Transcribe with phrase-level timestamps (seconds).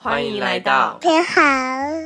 [0.00, 1.42] 欢迎来到你好，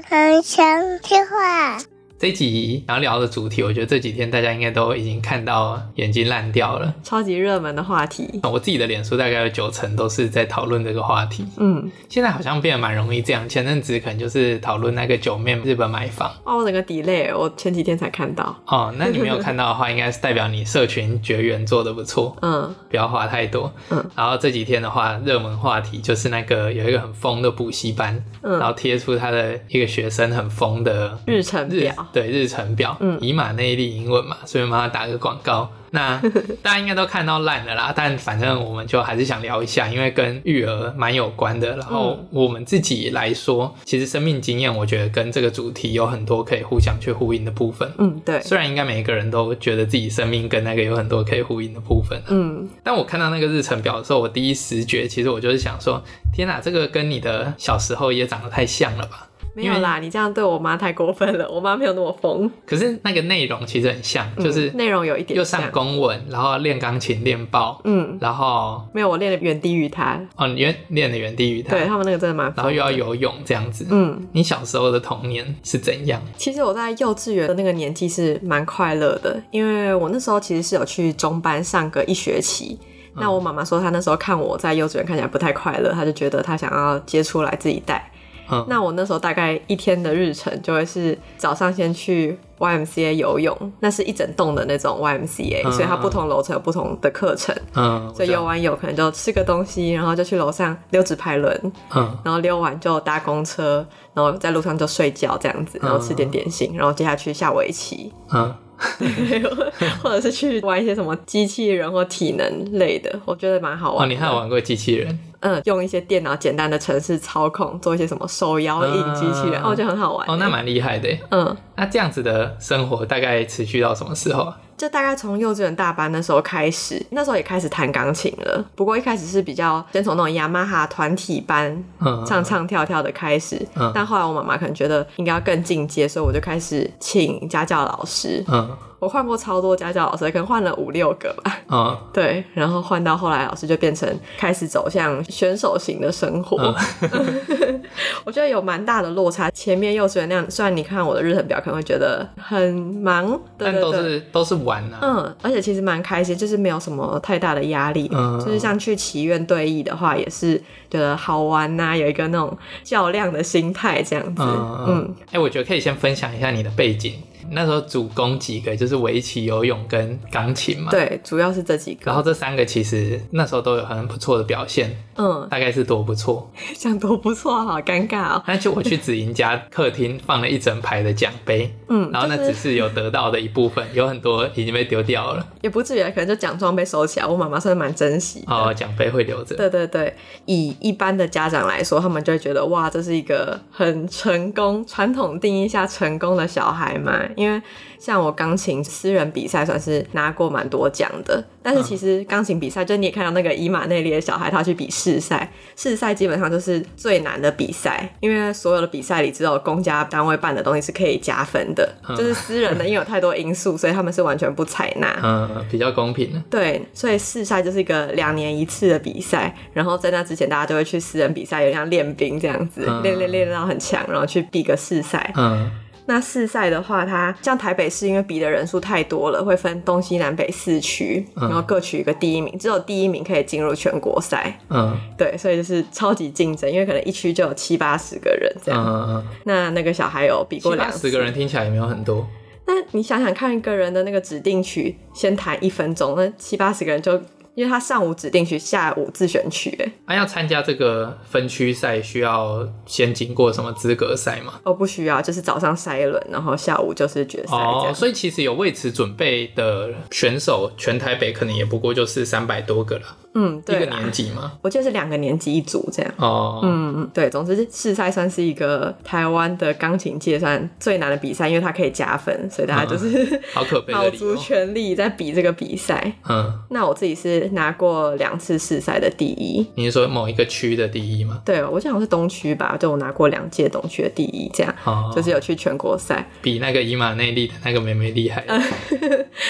[0.09, 1.77] 很想听话。
[2.23, 8.39] 这一集想要聊的主题，我觉得这几天大家应该都已经看到眼睛烂掉了，超级热门的话题。
[8.45, 11.45] 我自己的脸书大概有九成都是在讨论这个话题。
[11.57, 13.49] 嗯，现在好像变得蛮容易这样。
[13.49, 16.31] 前阵子可能就是讨论那个九面日本买房。
[16.45, 18.57] 哦，我整个 delay，我前几天才看到。
[18.67, 22.37] 哦，那你没有看到的话，应该是代表你社群绝缘做的不错。
[22.43, 23.69] 嗯，不要花太多。
[23.91, 31.93] 嗯，然后这几天的话，热门话题就是那个有一个很疯的补习班，嗯，然后贴出他的一个学生很疯的日程表。
[32.13, 35.71] 对日程表，嗯，以马内利英文嘛，所以帮他打个广告。
[35.95, 36.19] 那
[36.63, 41.77] 大家应该都看到烂的啦，但反正我们就还是想聊一下，因为跟育儿蛮有关的。
[41.77, 47.93] 然后我们自己来说，其实生命经验，我觉得跟这个主题有很多可以互相去呼应的部分。
[47.99, 48.41] 嗯，对。
[48.41, 52.19] 虽然应该每一个人都觉得自己生命跟那个有很多可以呼应的部分。
[52.29, 52.67] 嗯。
[52.83, 56.03] 但我看到那个日程表的时候，我第一直觉，其实我就是想说，
[56.33, 59.29] 天哪，这个跟你的小时候也长得太像了吧？
[59.55, 61.49] 没有啦，你这样对我妈太过分了。
[61.51, 62.51] 我妈没有那么疯。
[62.65, 70.19] 可是那个内容其实很像，就是内容有一点又上公文，然后练钢琴练爆，嗯，然后没有我练的远低于他。
[70.37, 71.77] 哦，你练练的远低于他。
[71.77, 72.57] 对，他们那个真的蛮疯。
[72.57, 73.87] 然后又要游泳这样子。
[73.91, 76.23] 嗯，你小时候的童年是怎样？
[76.39, 82.79] 其实我在幼稚园的那个年纪是蛮快乐的，因为我那时候其实是有去中班上个一学期。
[83.15, 88.11] 那我妈妈说她那时候看我在幼稚园看起来不太快乐，她就觉得她想要接出来自己带。
[88.53, 97.55] 嗯、那我那时候大概一天的日程就会是早上先去 YMCA 游泳，那是一整栋的那种 YMCA，、嗯、所以它不同楼层有不同的课程。
[97.75, 101.73] 嗯，所以游完泳可能就吃个东西，然后就去楼上溜直排轮。
[101.95, 108.13] 嗯，然后溜完就搭公车，然后在路上就睡觉这样子，然后吃点点心，然后接下去下围棋。
[108.33, 108.55] 嗯。
[110.03, 114.05] 或者是去玩一些什么机器人或体能类的，我觉得蛮好玩。
[114.05, 115.19] 哦，你还有玩过机器人？
[115.41, 120.25] 嗯，用一些电脑简单的程式操控，做一些什么手摇椅机器人，我觉得很好玩。
[120.29, 121.09] 哦，那蛮厉害的。
[121.31, 124.53] 嗯，那这样子的生活大概持续到什么时候？
[124.77, 128.65] 就大概从幼稚园大班的时候开始，那时候也开始弹钢琴了。
[128.75, 131.85] 不过一开始是比较先从那种雅马哈团体班
[132.27, 138.45] 唱唱跳跳的开始，嗯、但后来我妈妈可能觉得应该要更进阶，所以我就开始请家教老师。
[138.49, 141.59] 嗯我换过超多家教老师，可能换了五六个吧。
[141.69, 144.09] 嗯， 对，然后换到后来，老师就变成
[144.39, 146.73] 开始走向选手型的生活。
[147.01, 147.83] 嗯、
[148.25, 149.51] 我觉得有蛮大的落差。
[149.51, 155.01] 前面幼稚园那样，虽然你看我的日程表，可能会觉得很忙，但都是都是玩啊。
[155.03, 158.09] 嗯，而且其实蛮开心，就是没有什么太大的压力。
[158.13, 160.57] 嗯，就是像去祈愿对弈的话，也是
[160.89, 164.45] 觉得好玩呐、啊，有一个那种较量的心态这样子。
[164.45, 165.15] 嗯嗯。
[165.27, 167.15] 哎、欸，我觉得可以先分享一下你的背景。
[167.51, 170.91] 那时候主攻几个，就是围棋、游泳跟钢琴嘛。
[170.91, 172.01] 对，主要是这几个。
[172.05, 174.97] 然后这三个其实那时候都有很不错的表现。
[175.17, 176.51] 嗯，大概是多不错？
[176.75, 178.43] 想多不错，好尴尬哦。
[178.49, 181.75] 那就我去子莹家客厅放了一整排的奖杯。
[181.89, 185.47] 嗯，然后那只是有得到的一部分，有很多已经被丢掉了。
[185.61, 187.27] 也不至于，可能就奖状被收起来。
[187.27, 188.43] 我妈妈算是蛮珍惜。
[188.47, 189.55] 哦，奖杯会留着。
[189.57, 190.15] 对对对，
[190.47, 197.61] 以一般的家长来说，他们就会觉得哇，这是一个很成功，传统定义下成功的小孩嘛，因为。
[197.99, 215.21] 像我钢琴私人比赛算是拿过蛮多奖的，但是其实钢琴比赛，就你也看到那个伊马内利的小孩，他去比试赛，试赛基本上就是最难的比赛，因为所有的比赛里只有公家单位办的东西是可以加分的，就是私人的因为有太多因素，所以他们是完全不采纳。
[215.23, 216.43] 嗯，比较公平。
[216.51, 225.33] 对，所以试赛就是一个两年一次的比赛，然后在那之前大家就会去私人比赛，有点像练兵这样子，练练练到很强，然后去比个试赛。
[225.37, 225.71] 嗯。
[226.07, 234.59] 那市赛的话，它像台北市，因为比的人数太多了，会分东西南北四区，然后各取一个第一名，只有第一名可以进入全国赛。
[234.69, 238.85] 嗯，对，所以就是超级竞争，因为可能一区就有七八十个人这样。
[238.85, 239.25] 嗯嗯嗯。
[239.45, 242.27] 那那个小孩有比过两十个人听起来也没有很多。
[242.67, 247.21] 那你想想看，一个人的那个指定曲先弹一分钟，那七八十个人就。
[247.55, 254.55] 因为他上午指定曲，下午自选区，哎，他要参加这个分区赛，需要先经过什么资格赛吗？
[254.65, 257.57] 哦，不需要，就是早上筛轮，然后下午就是决赛。
[257.57, 263.03] 哦，所以其实有为此准备的选手，全台北可能也不过就是三百多个了。
[263.35, 264.53] 嗯，对，一个年级吗？
[264.61, 266.15] 我记得是两个年级一组这样。
[266.19, 276.13] 哦，嗯嗯，对，总之市赛算是一个台湾的钢琴界算最难的比赛，因为它可以加分，所以大家就是、嗯、好可悲， 卯足全力在比这个比赛。
[276.29, 279.67] 嗯，那我自己是拿过两次市赛的第一。
[279.75, 281.41] 你是说某一个区的第一吗？
[281.45, 288.45] 对，我记得好像是东区吧，就我拿过两届东区的第一，这样，哦、就是有去全国赛，比那个以马内利的那个妹妹厉害。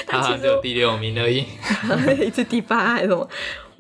[0.07, 1.45] 她好像只有第六名而已，
[2.25, 3.29] 一次第八还是什么？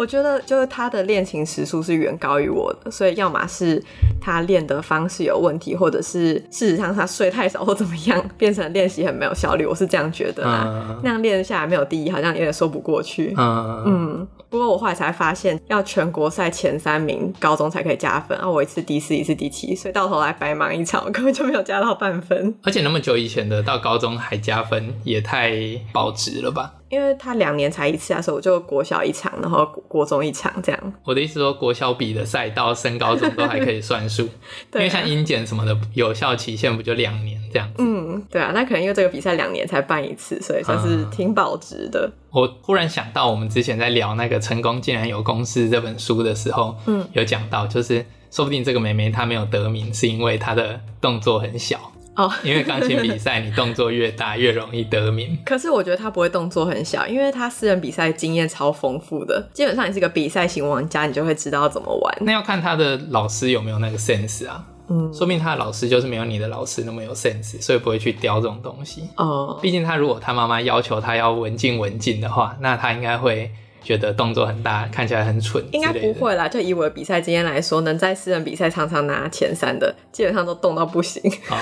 [0.02, 3.81] 我觉得就是他的练琴时数是远高于我的，所以要么是
[4.20, 9.64] 他练的方式有问题，或者是事实上他睡太少或怎么样，变成练习很没有效率。
[9.64, 13.32] 我是这样觉得啦，嗯、那样练下来没有第一，好像有点说不过去。
[13.38, 14.28] 嗯嗯。
[14.50, 18.50] 不过我后来才发现，要全国赛前三名，高中才可以加分啊！
[18.50, 22.54] 我一次第四，一次第七，所以到头来白忙一场，我根本就没有加到半分。
[22.64, 25.52] 而且那么久以前的，到高中还加分，也太
[25.93, 26.75] 保值了吧？
[26.93, 30.93] 因为他两年才一次啊，所以我就国小一场，然后国中一场这样。
[31.06, 34.29] 我的意思说，国小比的赛到升高中都还可以算数，
[34.71, 37.77] 对啊、因为像英检什么的，有效期限不就两年这样子？
[37.79, 42.06] 嗯，对啊，那可能因为这个比赛两年才办一次，所以算是挺保值的。
[42.06, 42.12] 嗯、
[42.43, 51.79] 我忽然想到，我们之前在聊那个《成功竟然有公式》这本书的时候，嗯，有讲到，就是说不定这个妹妹她没有得名，是因为她的动作很小。
[52.14, 55.38] 哦， 因为钢琴比赛，你动作越大越容易得名。
[55.44, 59.49] 可是我觉得他不会动作很小，因为他私人比赛经验超丰富的。
[59.53, 62.19] 基本上你是个比赛型玩家，你就会知道怎么玩。
[62.20, 64.64] 那要看他的老师有没有那个 sense 啊。
[64.88, 69.09] 嗯，说明他的老师就是没有你的老师那么有 sense，所以不会去雕这种东西。
[69.17, 73.50] 哦，毕竟他如果他妈妈要求他要文静文静的话，那他应该会。
[73.82, 76.49] 觉得动作很大，看起来很蠢，应该不会啦。
[76.49, 81.56] 就以我的比赛经验来说，能在私人比赛常常拿前三的，基本上都动到不行，哦、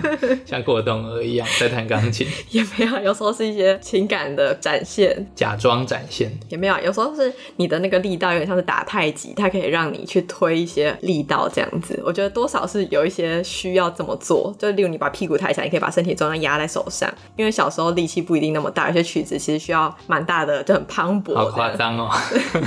[0.46, 2.26] 像过动儿一样在弹钢琴。
[2.50, 6.30] 也没有，有时候是一些情感的展现，假装展现。
[6.48, 12.00] 也没有，有时候是你的那个力道有点像是打太极，它可以让你去推一些力道这样子。
[12.04, 21.34] 我觉得多少是有一些需要这么做，就例如你把屁股抬起来，你可以把身体重量压在手上，因为小时候力气不一定那么大，有些曲子其实需要蛮大的，就很磅礴。
[21.68, 22.10] 夸张哦，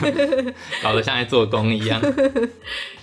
[0.83, 2.01] 搞得像在做工一样。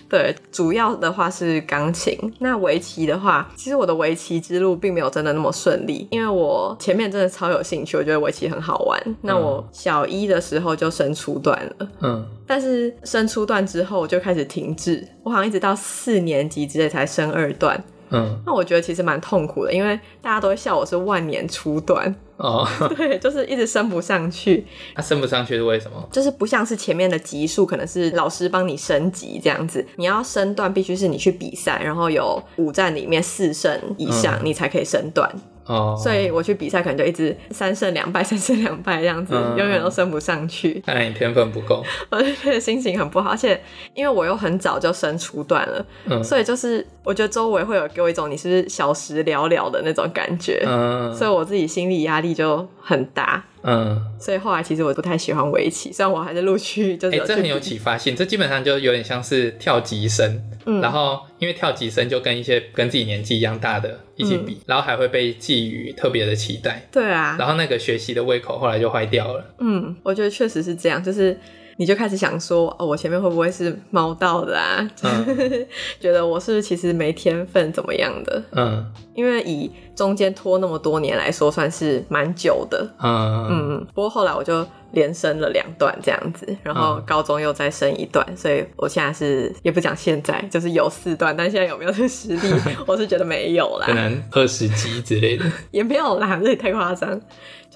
[0.09, 2.17] 对，主要的话是钢琴。
[2.39, 9.03] 那围棋的话，其实我的围棋之路并没有真的那么顺利，因为我前面真的超有兴趣，我觉得围棋很好玩。
[9.05, 17.83] 嗯、那我小一的时候就升初段了，嗯，但是升初段之后我就开始停滞，我好像一直到四年级之类才升二段。
[18.11, 22.67] 嗯，那我觉得其实蛮痛苦的，因为大家都会笑我是万年初段哦，
[22.97, 24.64] 对，就是一直升不上去。
[24.94, 26.08] 那、啊、升不上去是为什么？
[26.12, 29.85] 就是不像是前面的级数，可能是老师帮你升级这样子。
[29.97, 35.29] 你要升段，必须是你去比赛，然后有五站里面四胜以上，你才可以升段。
[35.69, 40.83] 嗯哦，oh, 所以我去比赛可能就一直三胜两败，三胜两败这样子，嗯、永远都升不上去。
[40.87, 43.31] 看来你天分不够， 我就觉得心情很不好。
[43.31, 43.61] 而且
[43.95, 53.45] 因为我又很早就升初段了，嗯、所以就是我觉得周围会有给我一种你是不是小时了了的那种感觉，嗯、所以我自己心理压力就很大。
[53.67, 57.19] 嗯，所以后来其实我不太喜欢围棋，虽然我还是陆续就是。
[57.27, 60.41] 这很有启发性，这基本上就有点像是跳级生。
[60.65, 66.89] 嗯，然后因为跳级生就跟一些跟自己年纪一样大的一起比，嗯、然后还会被寄予特别的期待。
[66.93, 69.45] 对啊，然后那个学习的胃口后来就坏掉了。
[69.59, 71.37] 嗯，我觉得确实是这样，就是。
[71.76, 74.88] 你就开始想说，哦，我前面会不会是猫到的啊？
[75.02, 75.67] 嗯、
[76.00, 78.43] 觉得我是其实没天分，怎么样的？
[78.52, 78.84] 嗯，
[79.14, 82.88] 因为以中间拖那么多年来说，算是蛮久的。
[83.02, 92.55] 嗯嗯，不过后来我就连升了两段这样子，然后高中又再升一段，所以我现在是也不讲现在，就是有四段，但现在有没有这个实力，
[92.87, 93.87] 我是觉得没有啦。
[93.87, 97.20] 可能二十级之类的， 也没有啦，这也太夸张。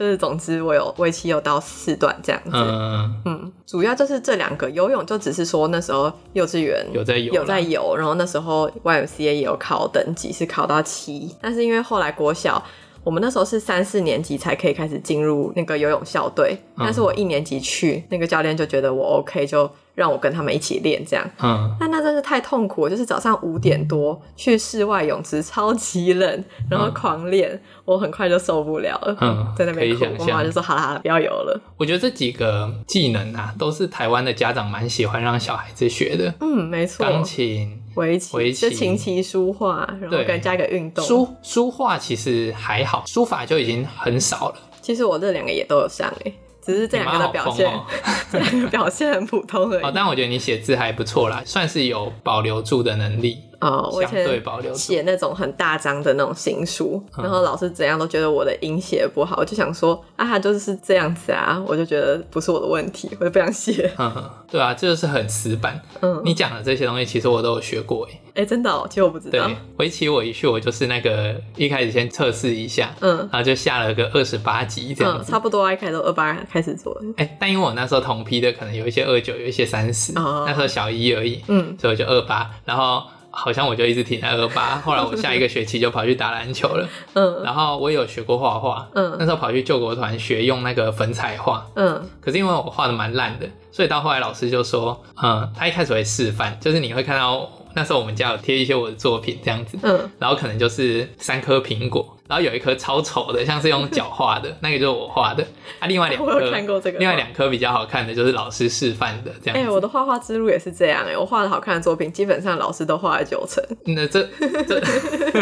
[0.01, 12.65] 就是总之，我有为期有到四段这样子，嗯，嗯，主要就是这两个游泳，就只是说那时候幼稚园有在游，有在游，然后那时候 YMCA 也有考等级，是考到七，但是因为后来国小。
[13.03, 21.31] 我们那时候是三四年级才可以开始进入那个游泳校队，嗯、但是我一年级去，那个教练就觉得我 OK，就让我跟他们一起练这样。
[21.43, 29.17] 嗯，但那真是太痛苦了，就是早上五点多去室外泳池，超级冷，然后狂练，嗯、我很快就受不了了。
[29.21, 36.35] 嗯，在那边哭，我妈妈就说：“好啦好了，不要游了。”我觉得这几个技能啊，都是台湾的家长蛮喜欢让小孩子学的。
[36.41, 37.80] 嗯，没错，钢琴。
[38.01, 41.05] 围棋，围棋，琴棋书画，然后跟加一个运动。
[41.05, 44.55] 书书画其实还好，书法就已经很少了。
[44.81, 46.33] 其实我这两个也都有上诶，
[46.65, 47.85] 只是这两个的表现，哦、
[48.33, 49.85] 这两个表现很普通而已。
[49.85, 53.37] 哦，但我觉得你写字还不错啦，算是有保留住的能力。
[53.61, 63.93] 哦，我以前写那种很大张的那种新书，嗯、然后老师怎样都觉得我的音写不好，我就想说啊，他就是这样子啊，我就觉得不是我的问题，我就不想写。
[63.99, 65.81] 嗯，对啊，这就是很死板。
[66.01, 68.21] 嗯，你讲的这些东西其实我都有学过诶。
[68.35, 69.47] 哎，真的哦，其实我不知道。
[69.47, 75.25] 对，围棋我一去，我就是那个一开始先测试一下，嗯，然后就下了个二十八级这样子。
[75.25, 76.99] 嗯，差不多，一开始二八开始做。
[77.17, 83.03] 哎，但因为我那时候同批的可能有一些二九，有一些三十，哦，那时候小一而已，嗯，所以我就二八，然后。
[83.31, 84.77] 好像我就一直停在二八。
[84.85, 86.89] 后来我下一个学期就跑去打篮球了。
[87.15, 88.89] 嗯，然后我也有学过画画。
[88.95, 91.67] 嗯，那时候跑去救国团学用那个粉彩画。
[91.75, 99.79] 嗯，可是因为我画的蛮烂的，所以到后来老师就说，嗯，他一开始会示范，就是你会看到那时候我们家有贴一些我的作品这样子。
[99.83, 102.17] 嗯，然后可能就是三颗苹果。
[102.29, 105.43] 然后有一颗超丑的，像是用脚画的，那个就是我画的。
[105.81, 106.99] 啊，另外两 颗，我有看过这个。
[107.01, 109.57] 另外两颗比较好看的，就是老师示范的这样。
[109.57, 113.61] 哎、欸，我的画画之路也是这样哎、欸，我画的好看的作品，基本上老师都画了九成。
[113.85, 114.23] 那这
[114.69, 114.81] 这，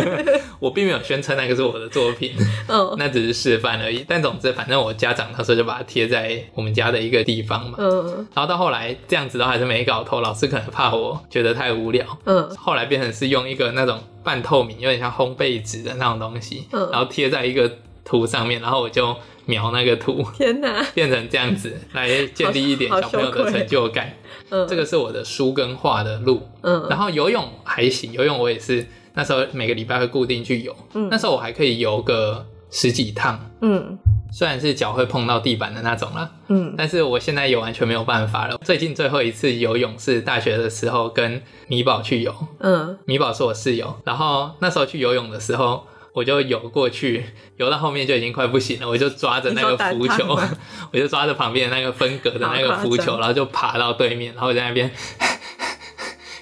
[0.58, 2.34] 我并没有宣称那个是我的作品，
[2.68, 4.04] 嗯，那只是示范而已。
[4.08, 8.26] 但总之，反正我家长那时候就把它贴在我们家的一个地方嘛，嗯。
[8.34, 12.48] 然后到后来这样子都还是没搞透，老师可能怕我觉得太无聊，嗯。
[12.56, 14.00] 后来变成是用一个那种。
[14.24, 17.70] 半透明，有点像烘焙纸的那种东西，嗯、然后贴在一个
[18.04, 20.22] 图上面，然后我就描那个图。
[20.36, 24.12] 天哪， 变成这样子来建立一点小朋友的成就感。
[24.50, 26.46] 嗯，这个是我的书跟画的路。
[26.60, 28.86] 嗯，然后游泳还行，游泳我也是
[29.18, 30.74] 那时候每个礼拜会固定去游。
[30.94, 33.38] 嗯，那时候我还可以游个十几趟。
[33.60, 33.98] 嗯。
[34.30, 38.58] 虽然是脚会碰到地板的那种啦，嗯，但是我现在也完全没有办法了。
[38.62, 47.24] 最近最后一次游泳是大学的时候跟米宝去游，嗯，米宝是我室友，然后那时候去游泳的时候，我就游过去，
[47.56, 50.38] 游到后面就已经快不行了，我就抓着那个浮球，
[50.92, 54.90] 我就抓着旁边那个分隔的那个浮球，然后就爬到对面，然后在那边。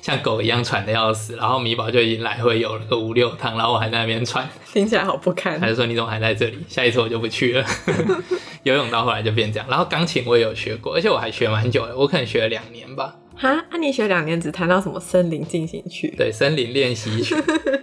[0.07, 5.59] 像狗一样喘的要死，然后米宝就已经来回游了个五六趟，然后我还在那边喘，听起来好不堪。
[5.59, 6.59] 他就说你怎么还在这里？
[6.69, 7.67] 下一次我就不去了。
[8.63, 13.17] 游泳到后来就变这样，然后钢琴我也有学过，而且我还学蛮久的，我可能学了两年吧。
[13.37, 16.15] 哈，那、啊、你学两年只弹到什么森林进行曲？
[16.17, 17.35] 对，森林练习曲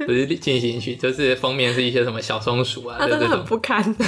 [0.06, 4.06] 不是进行曲，就是封面是一些什么小松鼠啊，他真的很不堪 的。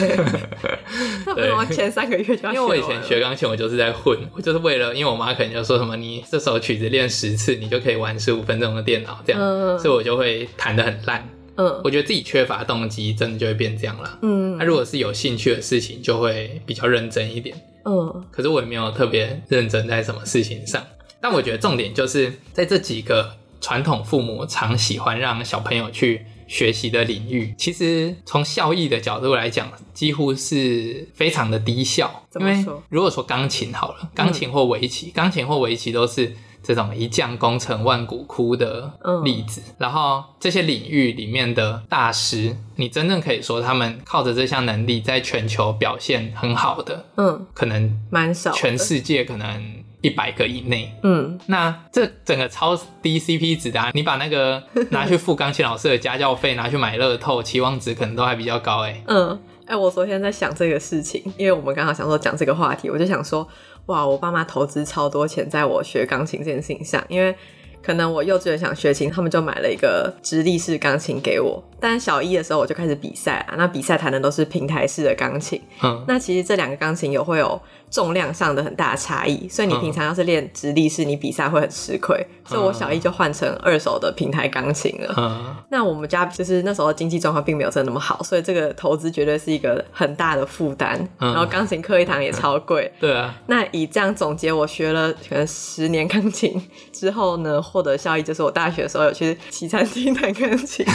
[1.35, 2.49] 对，我前三个月就。
[2.49, 11.29] 因为我以前学钢琴，我就是在混，我就是为了，因为我妈可能就说什么，你这首曲子练十次，你就可以玩十五分钟的电脑这样，嗯、所以我就会弹的很烂。
[11.57, 14.19] 嗯，我觉得自己缺乏动机，真的就会变这样了。
[14.23, 17.55] 嗯，那、啊、如果是有兴趣的事情，就会比较认真一点。
[17.85, 20.83] 嗯，可是我也没有特别认真在什么事情上。
[21.25, 32.27] 但我觉得重点就是在这几个传统父母常喜欢让小朋友去学习的领域，其实从效益的角度来讲，几乎是非常的低效。
[32.29, 32.57] 怎么说？
[32.59, 39.63] 因为如果说钢琴好了，钢琴或围棋，钢琴或围棋都是这种一将功成万骨枯的例子。
[39.65, 49.83] 嗯、然后这些领域里面的大师，你真正可以说他们靠着这项能力在全球表现很好的，嗯，可能蛮少，全世界可能。
[50.05, 59.01] 一百个以内，嗯，那这整个超低 CP 值的啊，你把那个 拿去付钢琴老师的家教费，拿去买乐透，期望值可能都还比较高哎。
[59.07, 59.31] 嗯，
[59.65, 63.47] 哎、欸，我昨天在想这个事情，因为我们刚好想说讲这个话题，我就想说，
[63.87, 67.35] 哇，我爸妈投资超多钱在我学钢琴这件事情上，因为
[67.81, 77.59] 可能我幼稚园想学琴，他们就买了一个直立式钢琴给我，但小一的时候我就开始比赛啊，那比赛弹的都是平台式的钢琴，嗯，那其实这两个钢琴有会有。
[77.89, 82.17] 重量上的很大的差异，所以你平常要是练直立式，你比赛会很吃亏。
[82.19, 85.13] 嗯、所以我小一就换成二手的平台钢琴了。
[85.17, 90.99] 嗯、那我们家就是那时候经济状况并没有真的那么好，所以这个投资绝对是一个很大的负担。
[91.19, 92.91] 嗯、然后钢琴课一堂也超贵。
[92.99, 93.33] 对啊。
[93.47, 96.61] 那以这样总结，我学了可能十年钢琴
[96.91, 100.85] 之后呢，获得效益就是我大学的时候有去西餐厅弹钢琴，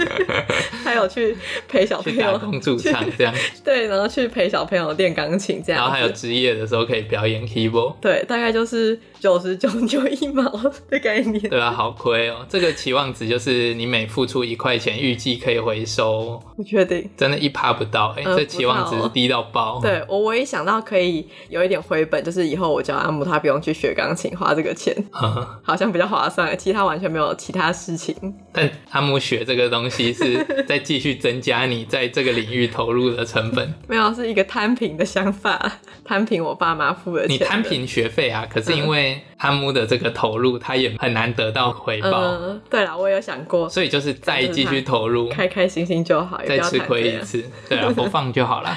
[0.82, 1.36] 还有去
[1.68, 3.34] 陪小朋友去驻唱这样。
[3.62, 5.82] 对，然后去陪小朋友练钢琴这样。
[5.82, 6.10] 然后还有。
[6.20, 10.42] 职业的时候可以表演 keyboard，对，大概就是九十九九一毛
[10.88, 11.38] 的概念。
[11.48, 12.44] 对啊，好亏哦。
[12.48, 16.42] 这个期望值就是你每付出一块钱，预计可以回收。
[16.56, 19.78] 不确定，真的，一趴不到哎、这期望值低到爆。
[19.80, 26.56] 对，我唯一想到可以有一点回本，就是以后我教阿姆，他不用去学钢琴，花这个钱，嗯、 好像比较划算。
[26.58, 28.14] 其他完全没有其他事情。
[28.52, 33.72] 但阿姆学这个东西是在继续增加你在这个领域投入的成本。
[33.86, 35.78] 没有，是一个摊平的想法。
[36.04, 38.46] 摊平我爸妈付的钱的，你摊平学费啊？
[38.50, 42.20] 可是因为阿木的这个投入，他也很难得到回报。
[42.22, 48.76] 嗯、对了，我有想过，所以就是再继续投入，开开心心就好，再吃亏一次，对啊， 不放就好了。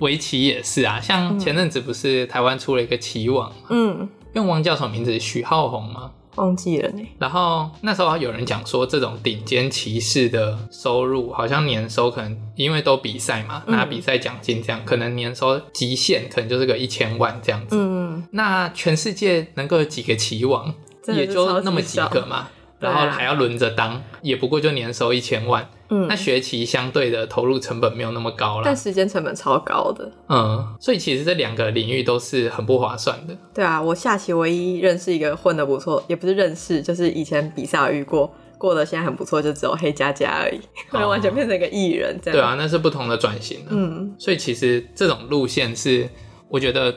[0.00, 5.18] 围棋也是啊，像前阵子不是台湾出了一个棋王，嗯，用王叫什么名字？
[5.18, 6.10] 许浩宏吗？
[6.36, 7.06] 忘记了呢。
[7.18, 17.76] 然后那时候有人讲说，这种顶尖骑士的收入好像年收可能因为都比赛嘛，拿比赛奖金这样，嗯、可能年收极限可能就是个一千万这样子。
[17.78, 20.74] 嗯，那全世界能够有几个棋王，
[21.08, 22.48] 也就那么几个嘛。
[22.84, 25.68] 然后还要轮着当，也不过就年收一千万。
[25.88, 30.10] 嗯，那学期相对的投入成本没有那么高了，但时间成本超高的。
[30.28, 33.36] 嗯，所以其实这两个领域都是很不划算的。
[33.52, 38.32] 对啊，我下棋唯一认识一个混的不错，也不是认识，就是以前比赛遇过。
[38.56, 42.38] 过得现在很不错，就只有黑加加而已， 可能完全变成一个艺人这样。
[42.38, 43.58] 对啊，那是不同的转型。
[43.68, 46.08] 嗯，所以其实这种路线是
[46.48, 46.94] 我觉得。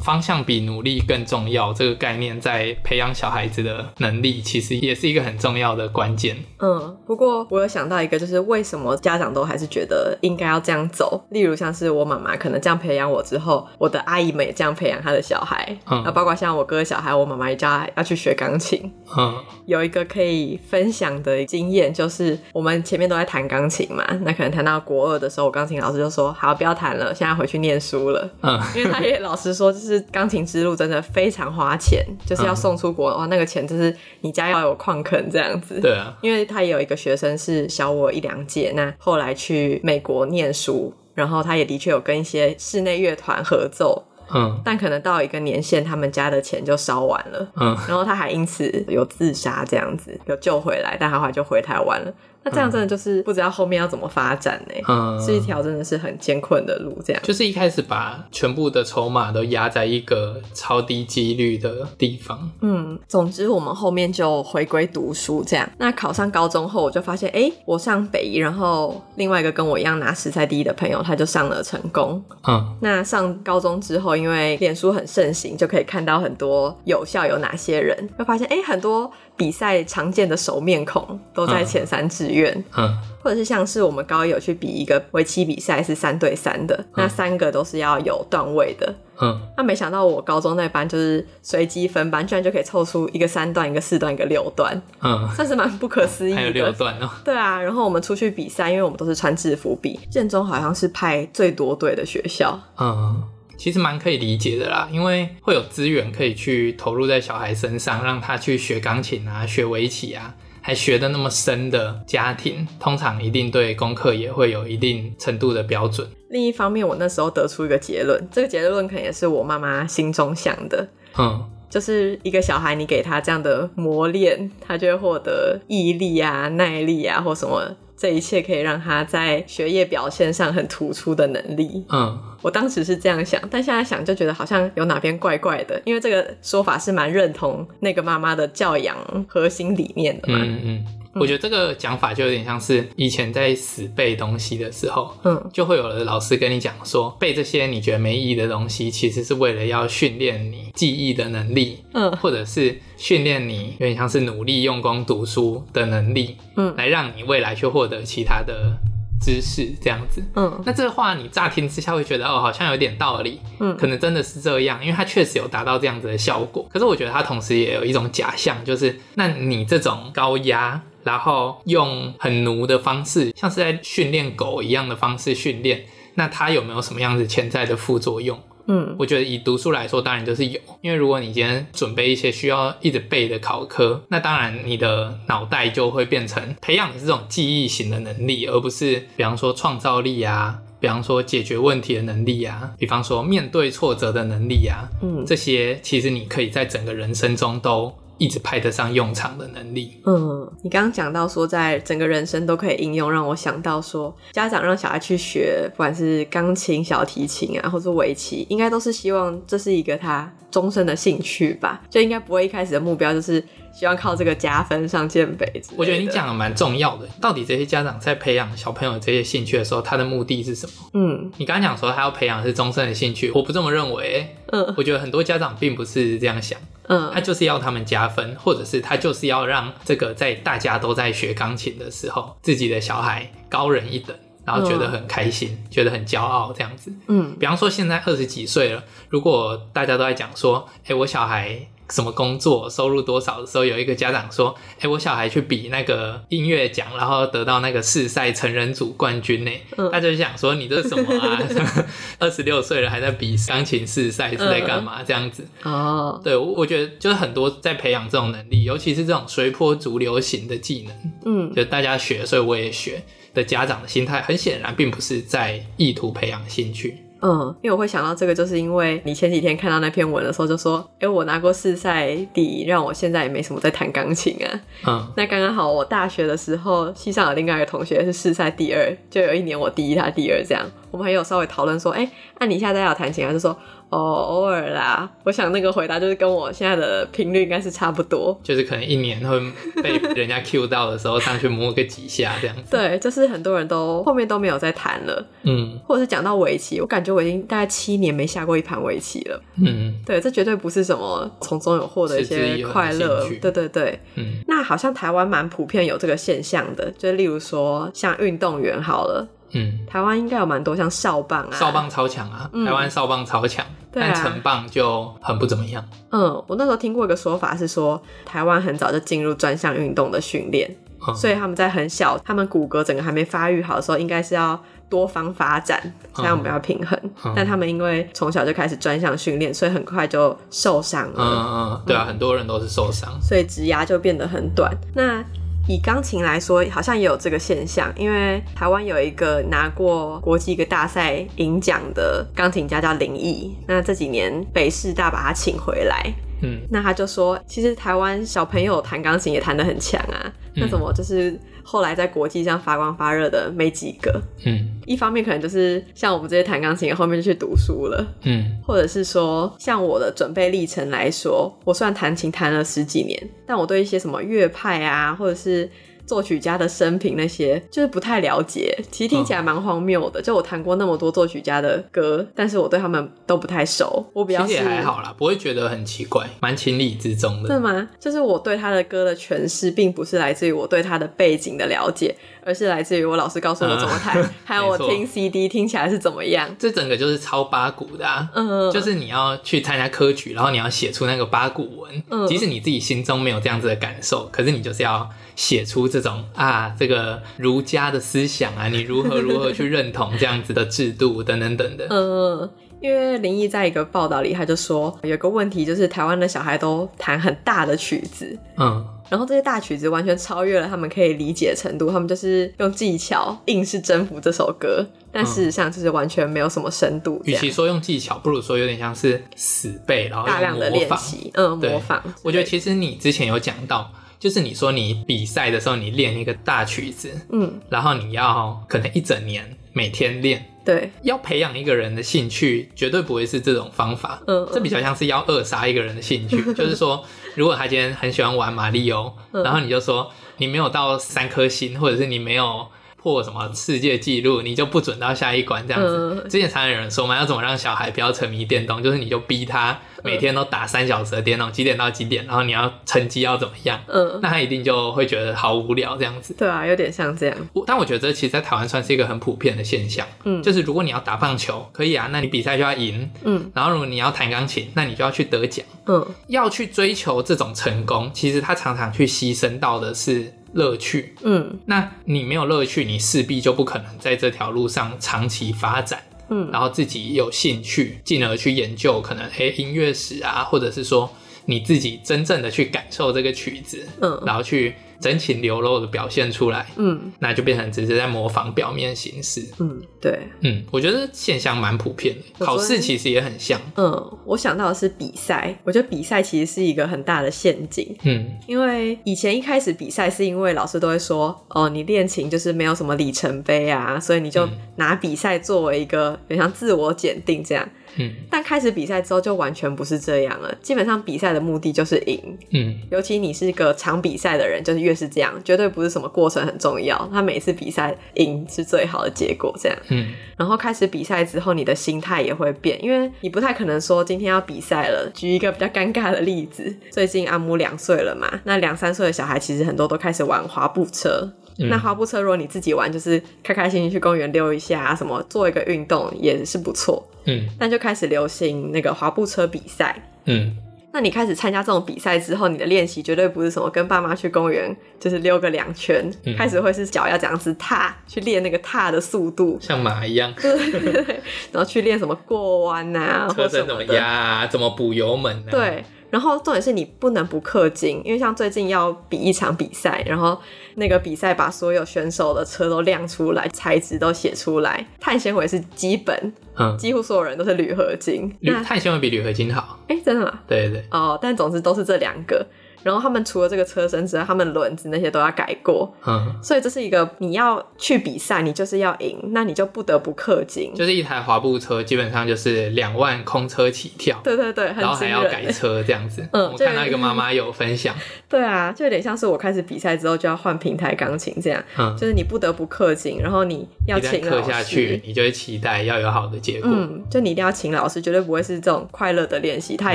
[0.00, 6.36] 方向比努力更重要，这个概念在培养小孩子的能力，其实也是一个很重要的关键。
[6.58, 11.22] 嗯，不过我有想到一个，就是为什么家长都还是觉得应该要这样走？
[11.30, 15.76] 例如像是我妈妈可能这样培养我之后，我的阿姨们也这样培养她的小孩。
[15.90, 18.90] 嗯，包括像我哥的小孩，我妈妈也叫他要去学钢琴。
[19.16, 19.34] 嗯，
[19.66, 29.89] 有一个可以分享的经验，就是我们前面都在弹钢琴嘛，那可能弹到国二的时候，我钢琴老师就说：“好，不要弹了，现在回去念书了。”嗯，因为他也老实说，就是。
[29.92, 35.80] 是钢琴之路真的非常花钱，就是要送出国的话，那个钱就是你家要有矿坑这样子。
[35.80, 44.04] 对啊，因为他也有一个学生是小我一两届，那后来去美国念书，然后他也的确有跟一些室内乐团合奏。
[44.32, 47.50] 嗯，但可能到一个年限，他们家的钱就烧完了。
[47.56, 52.14] 嗯，然后他还因此有自杀这样子，有救回来，但他后来就回台湾了。
[52.42, 54.74] 那这样真的就是不知道后面要怎么发展呢？
[54.88, 56.96] 嗯，是一条真的是很艰困的路。
[57.04, 62.50] 这样就是一开始把全部的筹码都压在一个超低几率的地方。
[62.60, 65.68] 嗯，总之我们后面就回归读书这样。
[65.78, 72.22] 那考上高中后，我就发现，哎，我上北一，然后另外一个跟我一样拿十赛第一的朋友，他就上了成功。
[72.48, 79.10] 嗯，那上高中之后，因为脸书很盛行，就可以看到很多有校有哪些人，就发现，哎，很多。
[79.40, 96.36] 比赛常见的熟面孔都在前三志愿，嗯，嗯，或者是像是我们高一有去比一个围棋比赛，是三对三的，嗯，那三个都是要有段位的，嗯，那没想到我高中那班就是随机分班，居然就可以凑出一个三段、一个四段、一个六段，嗯，算是蛮不可思议的。
[96.36, 103.22] 还有六段哦，对啊，然后我们出去比赛，因为我们都是穿制服比，建中好像是派最多队的学校，嗯。
[103.60, 116.08] 其实蛮可以理解的啦，因为会有资源可以去投入在小孩身上，让他去学钢琴啊、学围棋啊，还学的那么深的家庭，通常一定对功课也会有一定程度的标准。
[116.30, 120.88] 另一方面，我那时候得出一个结论，这个结论可能也是我妈妈心中想的，
[121.18, 127.76] 嗯，就是一个小孩，你给他这样的磨练，他就会获得毅力啊、耐力啊，或什么。
[128.00, 131.84] 这一切可以让他在学业表现上很突出的能力。
[131.90, 138.96] 嗯，我当时是这样想，但现在想就觉得好像有哪边怪怪的，因为这个说法是蛮认同那个妈妈的教养
[139.28, 140.38] 核心理念的嘛。
[140.42, 140.84] 嗯嗯。
[141.14, 158.76] 我觉得这个讲法就有点像是以前在死背东西的时候，嗯，就会有的老师跟你讲说，背这些你觉得没意义的东西，其实是为了要训练你记忆的能力，嗯，或者是训练你有点像是努力用功读书的能力，嗯，来让你未来去获得其他的
[159.20, 166.66] 知识这样子，嗯，那这个话你乍听之下会觉得哦，好像有点道理，嗯，可能真的是这样，因为它确实有达到这样子的效果。
[166.72, 170.80] 可是我觉得它同时也有一种假象，就是那你这种高压。
[171.04, 175.84] 然后用很奴的方式，像是在训练狗一样的方式训练，
[176.14, 178.38] 那它有没有什么样子潜在的副作用？
[178.66, 197.92] 嗯，我觉得以读书来说，当然就是有，因为如果你今天准备一些需要一直背的考科，那当然你的脑袋就会变成培养的这种记忆型的能力，而不是比方说创造力啊，比方说解决问题的能力啊，比方说面对挫折的能力啊，嗯，这些其实你可以在整个人生中都。
[198.20, 200.00] 一直派得上用场的能力。
[200.04, 211.80] 嗯，你刚刚讲到说，在整个人生都可以应用，让我想到说，家长让小孩去学，不管是钢琴、小提琴啊，或者围棋，应该都是希望这是一个他终身的兴趣吧？
[211.90, 215.62] 就应该不会一开始的目标就是希望靠这个加分上建北。
[215.76, 217.06] 我觉得你讲的蛮重要的。
[217.20, 220.72] 到底这些家长在培养小朋友这些兴趣的时候，他的目的是什么？
[220.94, 224.36] 嗯，你刚刚讲说他要培养的是终身的兴趣，我不这么认为。
[224.52, 226.58] 嗯，我觉得很多家长并不是这样想。
[226.88, 234.16] 嗯，他就是要他们加分，或者是他就是要让这个在大家都在学钢琴的时候，自己的小孩高人一等，
[234.50, 236.92] 然后觉得很开心，嗯、觉得很骄傲这样子。
[237.08, 241.68] 嗯，比方说现在二十几岁了，如果大家都在讲说，哎、欸，我小孩。
[241.92, 249.50] 什么工作收入多少的时候，有一个家长说：“哎、欸，我小孩去比那个音乐奖，然后得到那个世赛成人组冠军呢。
[249.76, 251.42] 嗯”他就想说：“你这是什么啊？
[252.20, 263.02] 二十六岁了还在比钢琴世赛是在干嘛？”这样子哦，对，我觉得就是很多在培养这种能力，尤其是这种随波逐流型的技能，嗯，就大家学，所以我也学
[263.34, 267.04] 的家长的心态，很显然并不是在意图培养兴趣。
[267.22, 274.60] 嗯，因为我会想到这个，就是因为你前几天看到那篇文的时候，就说，哎、欸，我拿过世赛第一，让我现在也没什么在弹钢琴啊。
[274.86, 283.30] 嗯，那刚刚好，我大学的时候，系上有另外一个同学是世赛第二，就有一年我第一，他第二，这样，我们还有稍微讨论说，哎、欸，那你现在要弹琴啊？
[283.30, 283.54] 就说
[283.90, 285.10] 哦，偶尔啦。
[285.24, 289.38] 我想那个回答就是跟我现在的频率应该是差不多，就是可能一年会
[289.82, 292.70] 被人家 Q 到的时候上去摸个几下这样子。
[292.70, 309.26] 对，就是很多人都后面都没有再谈了，嗯，或者是讲到围棋，我感觉我已经大概七年没下过一盘围棋了，嗯，对，这绝对不是什么从中有获得一些快乐，对对对，嗯，那好像台湾蛮普遍有这个现象的，就例如说像运动员好了。
[309.52, 315.84] 嗯，台湾应该有蛮多像少棒啊，少棒超强啊，嗯、台湾少棒超强，对啊、但成棒就很不怎么样。
[316.10, 320.74] 嗯，我那时候听过一个说法是说，台湾很早就进入专项运动的训练，
[321.06, 325.80] 嗯、所以他们在很小，他们骨骼整个还没发育好的时候，应该是要多方发展，
[326.14, 326.98] 这样比较平衡。
[327.24, 331.16] 嗯、但他们因为从小就开始专项训练，所以很快就受伤了。
[331.16, 334.72] 嗯嗯，对啊，嗯、很多人都是受伤，所以职涯就变得很短。
[334.94, 335.24] 那
[335.70, 350.18] 以钢琴来说，好像也有这个现象，因为台湾有一个拿过国际一个大赛银奖的钢琴家叫林毅，那这几年北师大把他请回来，嗯，那他就说，其实台湾小朋友弹钢琴也弹得很强啊，
[350.56, 351.38] 嗯、那怎么就是？
[351.62, 365.70] 后来在国际上发光发热的没几个，嗯，一方面可能就是像我们这些弹钢琴，后面就去读书了，嗯，或者是说像我的准备历程来说，我虽然弹琴弹了十几年，但我对一些什么乐派啊，或者是。
[366.10, 370.18] 作曲家的生平那些就是不太了解，其实听起来蛮荒谬的。
[370.18, 374.04] 哦、就我弹过那么多作曲家的歌，但是我对他们都不太熟。
[374.12, 377.54] 我比较其实也还好啦，不会觉得很奇怪，蛮情理之中的。
[377.54, 377.88] 是吗？
[378.00, 382.12] 就是我对他的歌的诠释，并不是来自于我对他的背景的了解，
[382.50, 386.48] 而是来自于我老师告诉我怎么弹，嗯、 还有我听 CD 听起来是怎么样。
[386.58, 395.08] 这整个就是超八股的，啊，嗯，就是你要去参加科举，然后你要写出那个八股文，嗯，即使你自己心中没有这样子的感受，可是你就是要。
[395.36, 401.86] 写出这种啊，这个儒家的思想啊，你如何如何去认同这样子的制度等等等等。
[401.88, 402.50] 嗯，
[402.82, 417.20] 因为林毅在一个报道里，他就说有个问题，就是台湾的小孩都弹很大的曲子，嗯，然后这些大曲子完全超越了他们可以理解的程度，他们就是用技巧硬是征服这首歌，但事实上就是完全没有什么深度。
[417.26, 422.02] 与其说用技巧，不如说有点像是死背，然后大量的练习，嗯，模仿。
[422.22, 423.92] 我觉得其实你之前有讲到。
[424.20, 436.36] 就是你说你比赛的时候，你练一个大曲子，嗯，然后你要可能一整年每天练，对，要培养一个人的兴趣，绝对不会是这种方法，嗯，这比较像是要扼杀一个人的兴趣。
[436.52, 437.02] 就是说，
[437.34, 442.68] 如果他今天很喜欢玩马里奥，嗯，然后你就说你没有到三颗星，或者是你没有。
[443.02, 446.20] 破什么世界纪录，你就不准到下一关这样子。
[446.22, 456.34] 嗯、之前常有人说嘛，要怎么让小孩不要沉迷电动，就是你就逼他每天都打三小时的电动，几点到几点，然后你要成绩要怎么样，嗯，那他一定就会觉得好无聊这样子。
[456.36, 457.36] 对啊，有点像这样。
[457.66, 460.06] 但我觉得这其实，在台湾算是一个很普遍的现象。
[460.24, 463.10] 嗯，就是如果你要打棒球，可以啊，那你比赛就要赢。
[463.24, 465.64] 嗯，然后如果你要弹钢琴，那你就要去得奖。
[465.86, 470.34] 嗯，要去追求这种成功，其实他常常去牺牲到的是。
[470.52, 481.10] 乐趣，嗯，那你没有乐趣，你势必就不可能在这条路上长期发展，嗯，然后自己有兴趣，进而去研究可能诶音乐史啊，或者是说
[481.44, 484.74] 你自己真正的去感受这个曲子，嗯，然后去。
[485.00, 507.66] 真情流露的表现出来，嗯，那就变成只是在模仿表面形式，嗯，对，嗯，我觉得现象蛮普遍的，考试其实也很像，嗯，我想到的是比赛，我觉得比赛其实是一个很大的陷阱，嗯，因为以前一开始比赛是因为老师都会说，哦，你练琴就是没有什么里程碑啊，所以你就拿比赛作为一个，有点像自我检定这样。
[507.96, 510.54] 嗯，但开始比赛之后就完全不是这样了。
[510.62, 512.38] 基本上比赛的目的就是赢。
[512.50, 517.08] 嗯，尤其你是个常比赛的人，就是越是这样，绝对不是什么过程很重要。
[517.12, 519.78] 他每次比赛赢是最好的结果，这样。
[519.88, 525.10] 嗯，然后开始比赛之后，你的心态也会变，因为你不太可能说今天要比赛了。
[525.14, 531.30] 举一个比较尴尬的例子，最近阿姆两岁了嘛，那两三岁的小孩其实很多都开始玩滑步车。
[531.60, 537.06] 嗯、那滑步车如果你自己玩，就是开开心心去公园溜一下，什么做一个运动也是不错。
[537.26, 539.94] 嗯，但就开始流行那个滑步车比赛。
[540.24, 540.56] 嗯，
[540.92, 550.32] 那你开始参加这种比赛之后，你的练习绝对不是什么跟爸妈去公园就是溜个两圈，嗯、开始会是脚要这样子踏，去练那个踏的速度，像马一样。
[550.40, 551.20] 对对对，
[551.52, 555.50] 然后去练什么过弯啊，车身怎么压啊，怎么补油门啊。
[555.50, 555.84] 对。
[556.10, 560.38] 然后重点是你不能不氪金，因为像最近要比一场比赛，然后
[560.74, 570.40] 那个比赛把所有选手的车都亮出来，材质都写出来，碳纤维是基本，嗯，几乎所有人都是铝合金，铝碳纤维比铝合金好，哎，真的吗？
[570.46, 572.46] 对对对，哦，但总之都是这两个。
[572.82, 575.92] 然后他们除了这个车身之外，他们轮子那些都要改过。
[576.06, 580.72] 嗯，所以这是一个你要去比赛，你就是要赢，那你就不得不氪金。
[580.74, 584.20] 就是一台滑步车，基本上就是两万空车起跳。
[584.22, 586.22] 对对对，然后还要改车这样子。
[586.32, 587.94] 嗯，我看到一个妈妈有分享。
[588.28, 591.62] 对啊，就有点像是我开始比赛之后就要换平台钢琴这样。
[591.78, 594.50] 嗯，就是你不得不氪金，然后你要请老师。
[594.50, 596.68] 下去，你就会期待要有好的结果。
[596.72, 599.76] 嗯，就你一定要请老师，绝对不会是这种快乐的练习。
[599.76, 599.94] 他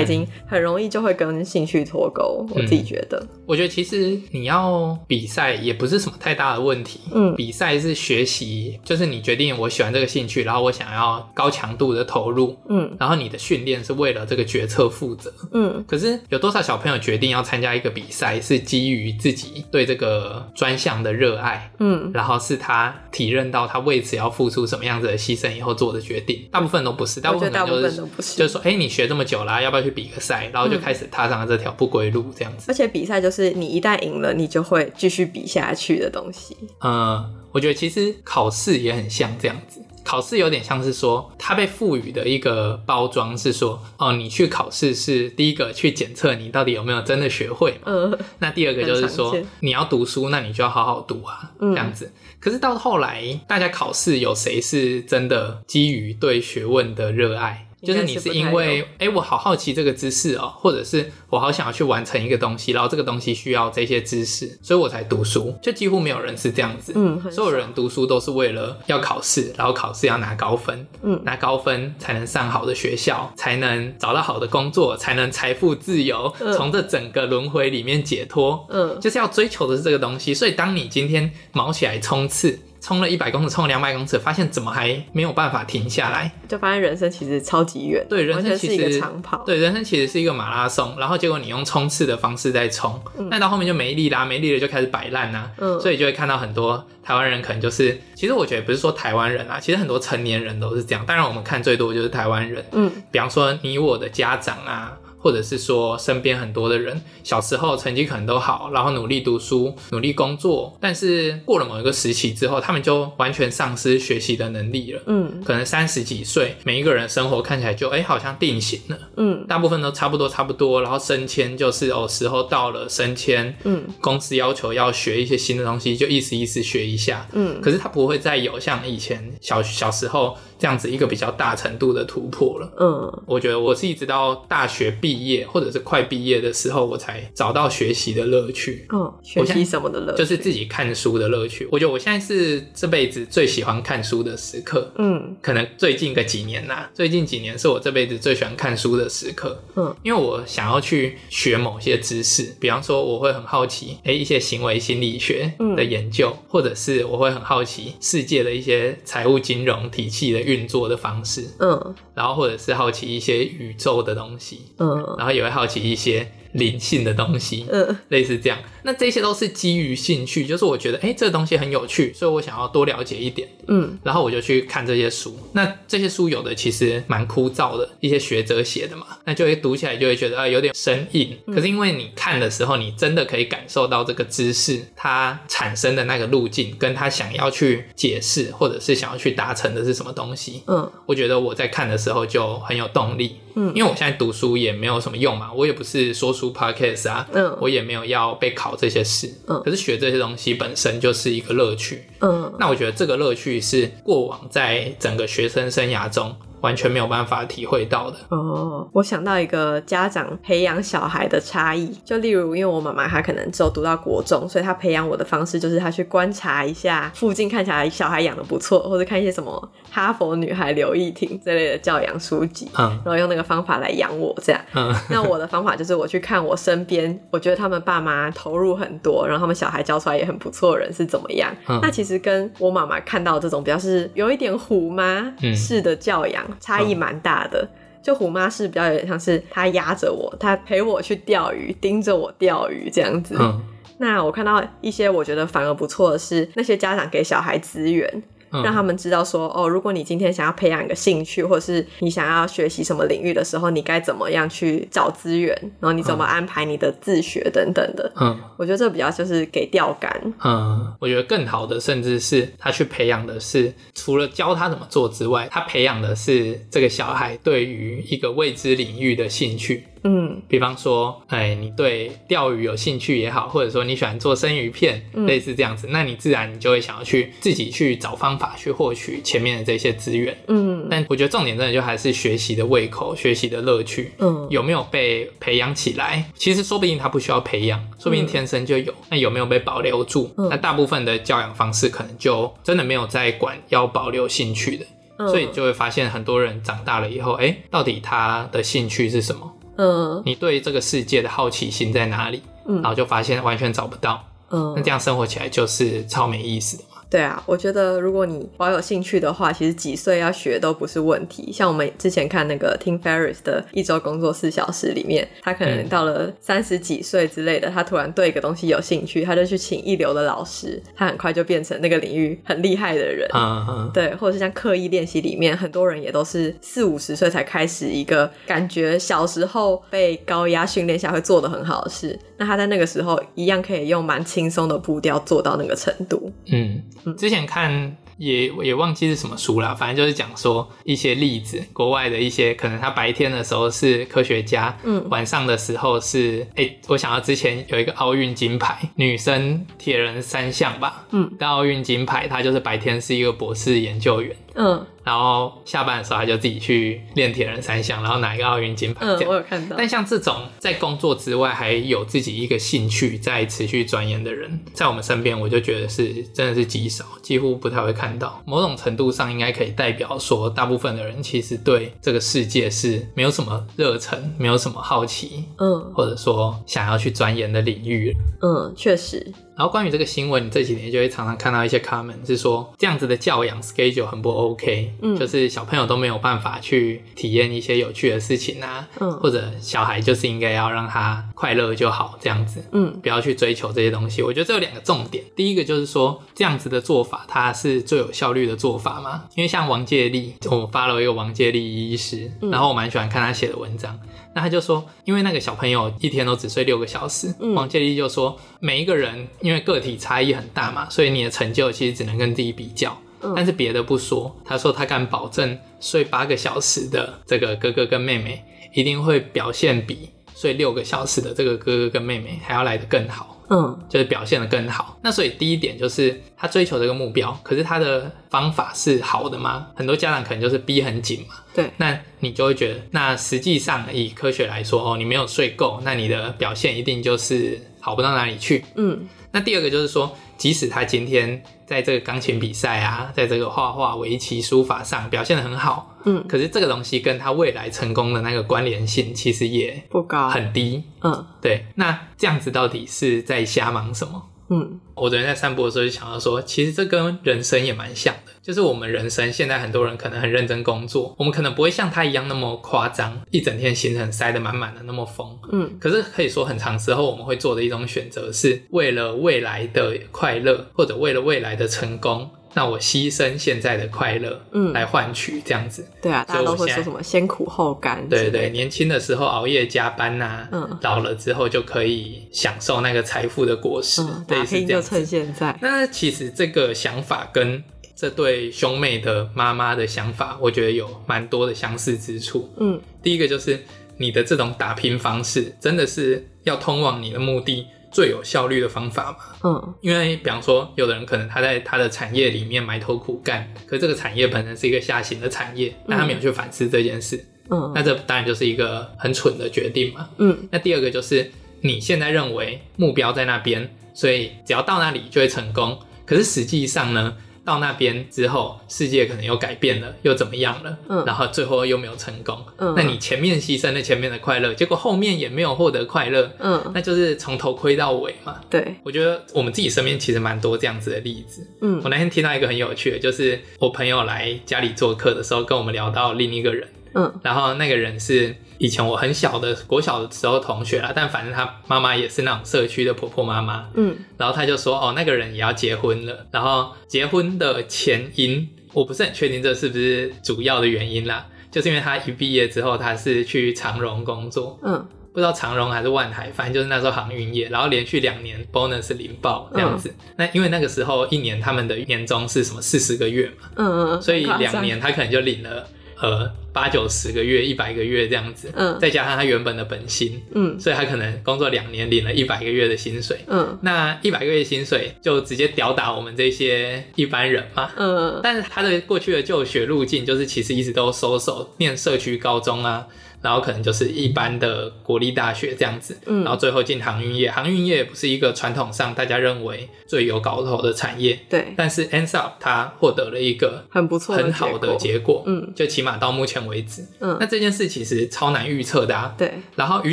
[0.00, 2.42] 已经很容易就会跟兴趣脱钩。
[2.48, 3.26] 嗯，我自己觉得。
[3.46, 7.00] 我觉得其实你要比赛也不是什么太大的问题。
[7.12, 12.56] 嗯，比赛是学习，就是你决定我喜欢这个兴趣，然后我想要高强度的投入。
[12.68, 15.32] 嗯，然后你的训练是为了这个决策负责。
[15.52, 21.70] 嗯，可是有多少小朋友决定要参加一个比赛，是基于自己对这个专项的热爱？
[21.78, 26.46] 嗯，然后是他体认到他为此要付出什么样子的牺牲以后做的决定。
[26.50, 30.50] 大部分都不是，大部分就是就是说，哎，你学这么久了，要不要去比个赛？
[30.52, 32.65] 然后就开始踏上了这条不归路，这样子。
[32.66, 36.56] 而且比赛就是你一旦赢了，你就会继续比下去的东西。
[36.80, 39.80] 嗯，我觉得其实考试也很像这样子。
[40.04, 47.80] 考试有点像是说，它被赋予的一个包装是说，哦，你去考试是第一个去检测你到底有没有真的学会。
[47.84, 48.16] 嗯。
[48.38, 52.12] 那第二个就是说，你要读书，那你就要好好读啊，这样子。
[52.38, 57.66] 可是到后来，大家考试有谁是真的基于对学问的热爱？
[57.82, 65.54] 就是你是因为哎、欸，我好好奇这个知识哦，或者是我好想要去完成一个东西，然后这个东西需要这些知识，所以我才读书。
[65.62, 80.32] 就几乎没有人是这样子，嗯，所有人读书都是为了要考试，然后考试要拿高分，嗯，拿高分才能上好的学校，才能找到好的工作，才能财富自由，从这整个轮回里面解脱，嗯，就是要追求的是这个东西。
[80.32, 82.58] 所以当你今天毛起来冲刺。
[82.86, 86.30] 冲了一百公尺，冲了两百公尺，发现怎么还没有办法停下来？
[86.46, 88.06] 就发现人生其实超级远。
[88.08, 89.38] 对，人生其实是一个长跑。
[89.44, 90.94] 对，人生其实是一个马拉松。
[90.96, 95.50] 然后结果你用冲刺的方式在冲，那、嗯、到后面就没力啦，没力了就开始摆烂啦。
[95.58, 101.04] 嗯，所以就会看到很多台湾人可能就是，其实我觉得不是说台湾人啊，其实很多成年人都是这样。
[101.04, 102.64] 当然我们看最多就是台湾人。
[102.70, 104.96] 嗯，比方说你我的家长啊。
[105.26, 115.02] 或者是说，身边很多的人小时候成绩可能都好，然后努力读书、努力工作，但是过了某一个时期之后，他们就完全丧失学习的能力了。
[115.06, 118.96] 嗯，可能三十几岁，每一个人生活看起来就哎、欸，好像定型了。
[119.16, 123.52] 嗯，大部分都差不多差不多，然后升迁就是哦，时候到了升迁。
[123.64, 127.26] 嗯，公司要求要学一些新的东西，就意思意思学一下。
[127.32, 132.72] 嗯，可是他不会再有像以前小小时候这样子一个比较大程度的突破了。
[132.78, 135.46] 嗯，我觉得我是一直到大学毕业。
[135.46, 138.86] 或者是快毕业的时候，我才找到学习的乐趣。
[138.92, 140.18] 嗯，学习什么的乐趣？
[140.18, 141.66] 就是自己看书的乐趣。
[141.70, 144.92] 我觉得我现在是这辈子最喜欢看书的时刻。
[144.98, 149.62] 嗯，可能最近个几年呐，最近几年是我这辈子最喜欢看书的时刻。
[149.76, 161.44] 嗯，因为我想要去学某些知识，比方说我会很好奇，哎，一些行为心理学的研究，嗯，或者是我会很好奇世界的一些财务金融体系的运作的方式。
[161.58, 164.62] 嗯，然后或者是好奇一些宇宙的东西。
[164.78, 165.14] 嗯。
[165.18, 168.58] 然后也会好奇一些灵性的东西，嗯，类似这样。
[168.82, 175.36] 那这些都是基于兴趣，就是我觉得，哎，这个东西很有趣，所以我想要多了解一点，嗯，然后我就去看这些书。
[175.52, 181.36] 那这些书有的其实蛮枯燥的，一些学者写的嘛，那就会读起来就会觉得啊有点生硬。
[181.46, 190.62] 可是因为你看的时候，你真的可以感受到这个知识它产生的那个路径，跟他想要去解释或者是想要去达成的是什么东西。
[190.68, 193.36] 嗯，我觉得我在看的时候就很有动力。
[193.58, 206.34] 嗯，因为我现在读书也没有什么用嘛，我也不是说书 podcast 啊，嗯，我也没有要备考这些事，嗯，可是学这些东西本身就是一个乐趣，嗯，那我觉得这个乐趣是过往在整个学生生涯中。
[206.66, 208.88] 完全没有办法体会到的哦。
[208.92, 224.60] 我想到一个家长培养小孩的差异，就例如，因为我妈妈她可能只有读到国中，所以她培养我的方式就是她去观察一下附近看起来小孩养的不错，或者看一些什么哈佛女孩刘亦婷这类的教养书籍，嗯，然后用那个方法来养我这样。
[224.74, 231.54] 嗯， 那我的方法就是我去看我身边，我觉得他们爸妈投入很多，然后他们小孩教出来也很不错的人是怎么样。
[231.68, 236.44] 嗯，那其实跟我妈妈看到这种比较是有一点虎妈式的教养。
[236.60, 237.68] 差异蛮大的，
[238.02, 243.36] 就虎妈是比较有点像是她压着我，她陪我去钓鱼，盯着我钓鱼这样子。
[243.38, 243.62] 嗯。
[243.98, 248.22] 那我看到一些我觉得反而不错的是，那些家长给小孩资源。
[248.50, 258.12] 让他们知道说哦，如果你今天想要培养一个兴趣，或者是你想要学习什么领域的时候，你该怎么样去找资源，然后你怎么安排你的自学等等的。
[258.20, 260.34] 嗯，我觉得这比较就是给钓竿。
[260.44, 269.84] 嗯，我觉得更好的甚至是他去培养的是，除了教他怎么做之外，他培养的是这个小孩对于一个未知领域的兴趣。
[270.06, 280.36] 嗯，比方说，哎，你对钓鱼有兴趣也好，或者说你喜欢做生鱼片，嗯、类似这样子，那你自然你就会想要去自己去找方法去获取前面的这些资源。
[280.46, 284.12] 嗯，但我觉得重点真的就还是学习的胃口、学习的乐趣。
[284.18, 286.24] 嗯，有没有被培养起来？
[286.36, 288.92] 其实说不定他不需要培养，说不定天生就有。
[288.92, 290.32] 嗯、那有没有被保留住？
[290.36, 294.86] 嗯、那大部分的教养方式可能就真的没有在管要保留兴趣的。
[295.18, 299.50] 所以就会发现很多人长大了以后，哎，到底他的兴趣是什么？
[299.76, 302.42] 嗯，你对这个世界的好奇心在哪里？
[302.66, 304.24] 嗯，然后就发现完全找不到。
[304.50, 306.95] 嗯，那这样生活起来就是超没意思的嘛。
[307.08, 311.52] 对啊，我觉得如果你保有兴趣的话，其实几岁要学都不是问题。
[311.52, 323.28] 像我们之前看那个 Tim Ferriss 的一周工作四小时里面，他可能到了三十几岁之类的，他突然对一个东西有兴趣，他就去请一流的老师，他很快就变成那个领域很厉害的人。
[323.32, 323.90] 嗯嗯。
[323.94, 336.32] 对，或者是像刻意练习里面，很多人也都是四五十岁才开始一个感觉小时候被高压训练下会做的很好的事，那他在那个时候一样可以用蛮轻松的步调做到那个程度。
[336.50, 336.82] 嗯。
[337.16, 354.34] 之前看也也忘记是什么书了，反正就是讲说一些例子，国外的一些可能他白天的时候是科学家，嗯，晚上的时候是哎、欸，我想到之前有一个奥运金牌女生铁人三项吧，嗯，但奥运金牌，她就是白天是一个博士研究员。
[354.56, 359.04] 嗯，然后下班的时候他就自己去练铁人三项，然后拿一个奥运金牌。
[359.04, 359.76] 嗯，我有看到。
[359.76, 368.42] 但像这种在工作之外还有自己一个兴趣在持续钻研的人，在我们身边，我就觉得是真的是极少，几乎不太会看到。
[368.46, 378.16] 某种程度上，应该可以代表说，大部分的人其实对这个世界是没有什么热忱，没有什么好奇，嗯，或者说想要去钻研的领域。
[378.40, 379.32] 嗯，确实。
[379.56, 394.22] 然后关于这个新闻，你这几年就会常常看到一些 comment 是说，这样子的教养 schedule 很不 OK，嗯，就是小朋友都没有办法去体验一些有趣的事情啊，嗯，或者小孩就是应该要让他快乐就好，这样子，嗯，不要去追求这些东西。
[394.22, 403.98] 我觉得这有两个重点，第一个就是说，这样子的做法它是最有效率的做法嘛，因为像王介立，我发了一个王介立医师，然后我蛮喜欢看他写的文章。
[404.36, 412.94] 那他就说，因为那个小朋友一天都只睡六个小时，嗯、王建立就说，每一个人因为个体差异很大嘛，所以你的成就其实只能跟自己比较。
[413.22, 418.44] 嗯、但是别的不说，他说他敢保证，睡八个小时的这个哥哥跟妹妹
[418.74, 423.35] 一定会表现比睡六个小时的这个哥哥跟妹妹还要来得更好。
[423.48, 424.98] 嗯，就是表现的更好。
[425.02, 429.68] 那所以第一点就是他追求这个目标，可是他的方法是好的吗？
[429.74, 431.34] 很多家长可能就是逼很紧嘛。
[431.54, 438.64] 对，那你就会觉得，那实际上以科学来说，哦，你没有睡够，那你的表现一定就是好不到哪里去。
[438.74, 445.95] 嗯，那第二个就是说，即使他今天在这个钢琴比赛啊，在这个画画、围棋、书法上表现的很好。
[446.06, 450.82] 嗯，可是这个东西跟他未来成功的那个关联性其实也不高，很低。
[451.02, 451.66] 嗯，对。
[451.74, 454.22] 那这样子到底是在瞎忙什么？
[454.48, 465.36] 嗯，我昨天在散步的时候就想到说，其实这跟人生也蛮像的，就是我们人生现在很多人可能很认真工作，我们可能不会像他一样那么夸张，一整天行程塞得满满的那么疯。
[465.50, 472.30] 嗯，可是可以说很长时候我们会做的一种选择，是为了未来的快乐，或者为了未来的成功。
[472.56, 475.86] 那我牺牲现在的快乐，嗯，来换取这样子。
[476.00, 478.08] 对啊，大家都会说什么先苦后甘。
[478.08, 484.00] 对对，年轻的时候熬夜加班呐，嗯，老了之后就可以享受那个财富的果实。
[484.00, 485.54] 嗯，打拼就趁现在。
[485.60, 487.62] 那其实这个想法跟
[487.94, 492.50] 这对兄妹的妈妈的想法，我觉得有蛮多的相似之处。
[492.58, 493.62] 嗯，第一个就是
[493.98, 497.66] 你的这种打拼方式，真的是要通往你的目的。
[497.90, 517.16] 最有效率的方法嘛，嗯，因为比方说，有的人可能他在他的产业里面埋头苦干，可这个产业本身是一个下行的产业，那他没有去反思这件事，嗯，那这当然就是一个很蠢的决定嘛，嗯，那第二个就是你现在认为目标在那边，所以只要到那里就会成功，可是实际上呢？
[517.46, 520.76] 到那边之后，世界可能又改变了，又怎么样了？
[520.88, 522.36] 嗯，然后最后又没有成功。
[522.58, 526.30] 嗯，那你前面牺牲了前面的快乐，结果后面也没有获得快乐。
[526.40, 528.40] 嗯，那就是从头亏到尾嘛。
[528.50, 531.46] 对，我觉得我们自己身边其实蛮多这样子的例子。
[531.62, 536.68] 嗯，我那天听到一个很有趣的，就是我朋友来家里做客的时候，跟我们聊到另一个人。
[536.96, 538.34] 嗯，然后那个人是。
[538.58, 565.68] 以前我很小的国小的时候同学啦，但反正他妈妈也是那种社区的婆婆妈妈，嗯，然后他就说哦，那个人也要结婚了，然后结婚的前因我不是很确定这是不是主要的原因啦，就是因为他一毕业之后他是去长荣工作，嗯，不知道长荣还是万海，反正就是那时候航运业，然后连续两年 bonus 领爆这样子，嗯、那因为那个时候一年他们的年终是什么四十个月嘛，嗯嗯，所以两年他可能就领了。
[566.00, 582.86] 呃八九十个月、一百个月这样子，嗯，再加上他原本的本薪，嗯，所以他可能工作两年领了一百个月的薪水，嗯，那一百个月薪水就直接吊打我们这些一般人嘛，嗯，但是他的过去的就学路径就是其实一直都收手念社区高中啊。
[583.26, 591.52] 然后可能就是一般的国立大学这样子，嗯，然后最后进航运业，航运业也不是一个传统上大家认为最有搞头的产业，对。
[591.56, 597.16] 但是 ends up 他获得了一个很不错、很好的结果，嗯，就起码到目前为止，嗯。
[597.18, 599.34] 那这件事其实超难预测的啊，对。
[599.56, 599.92] 然后与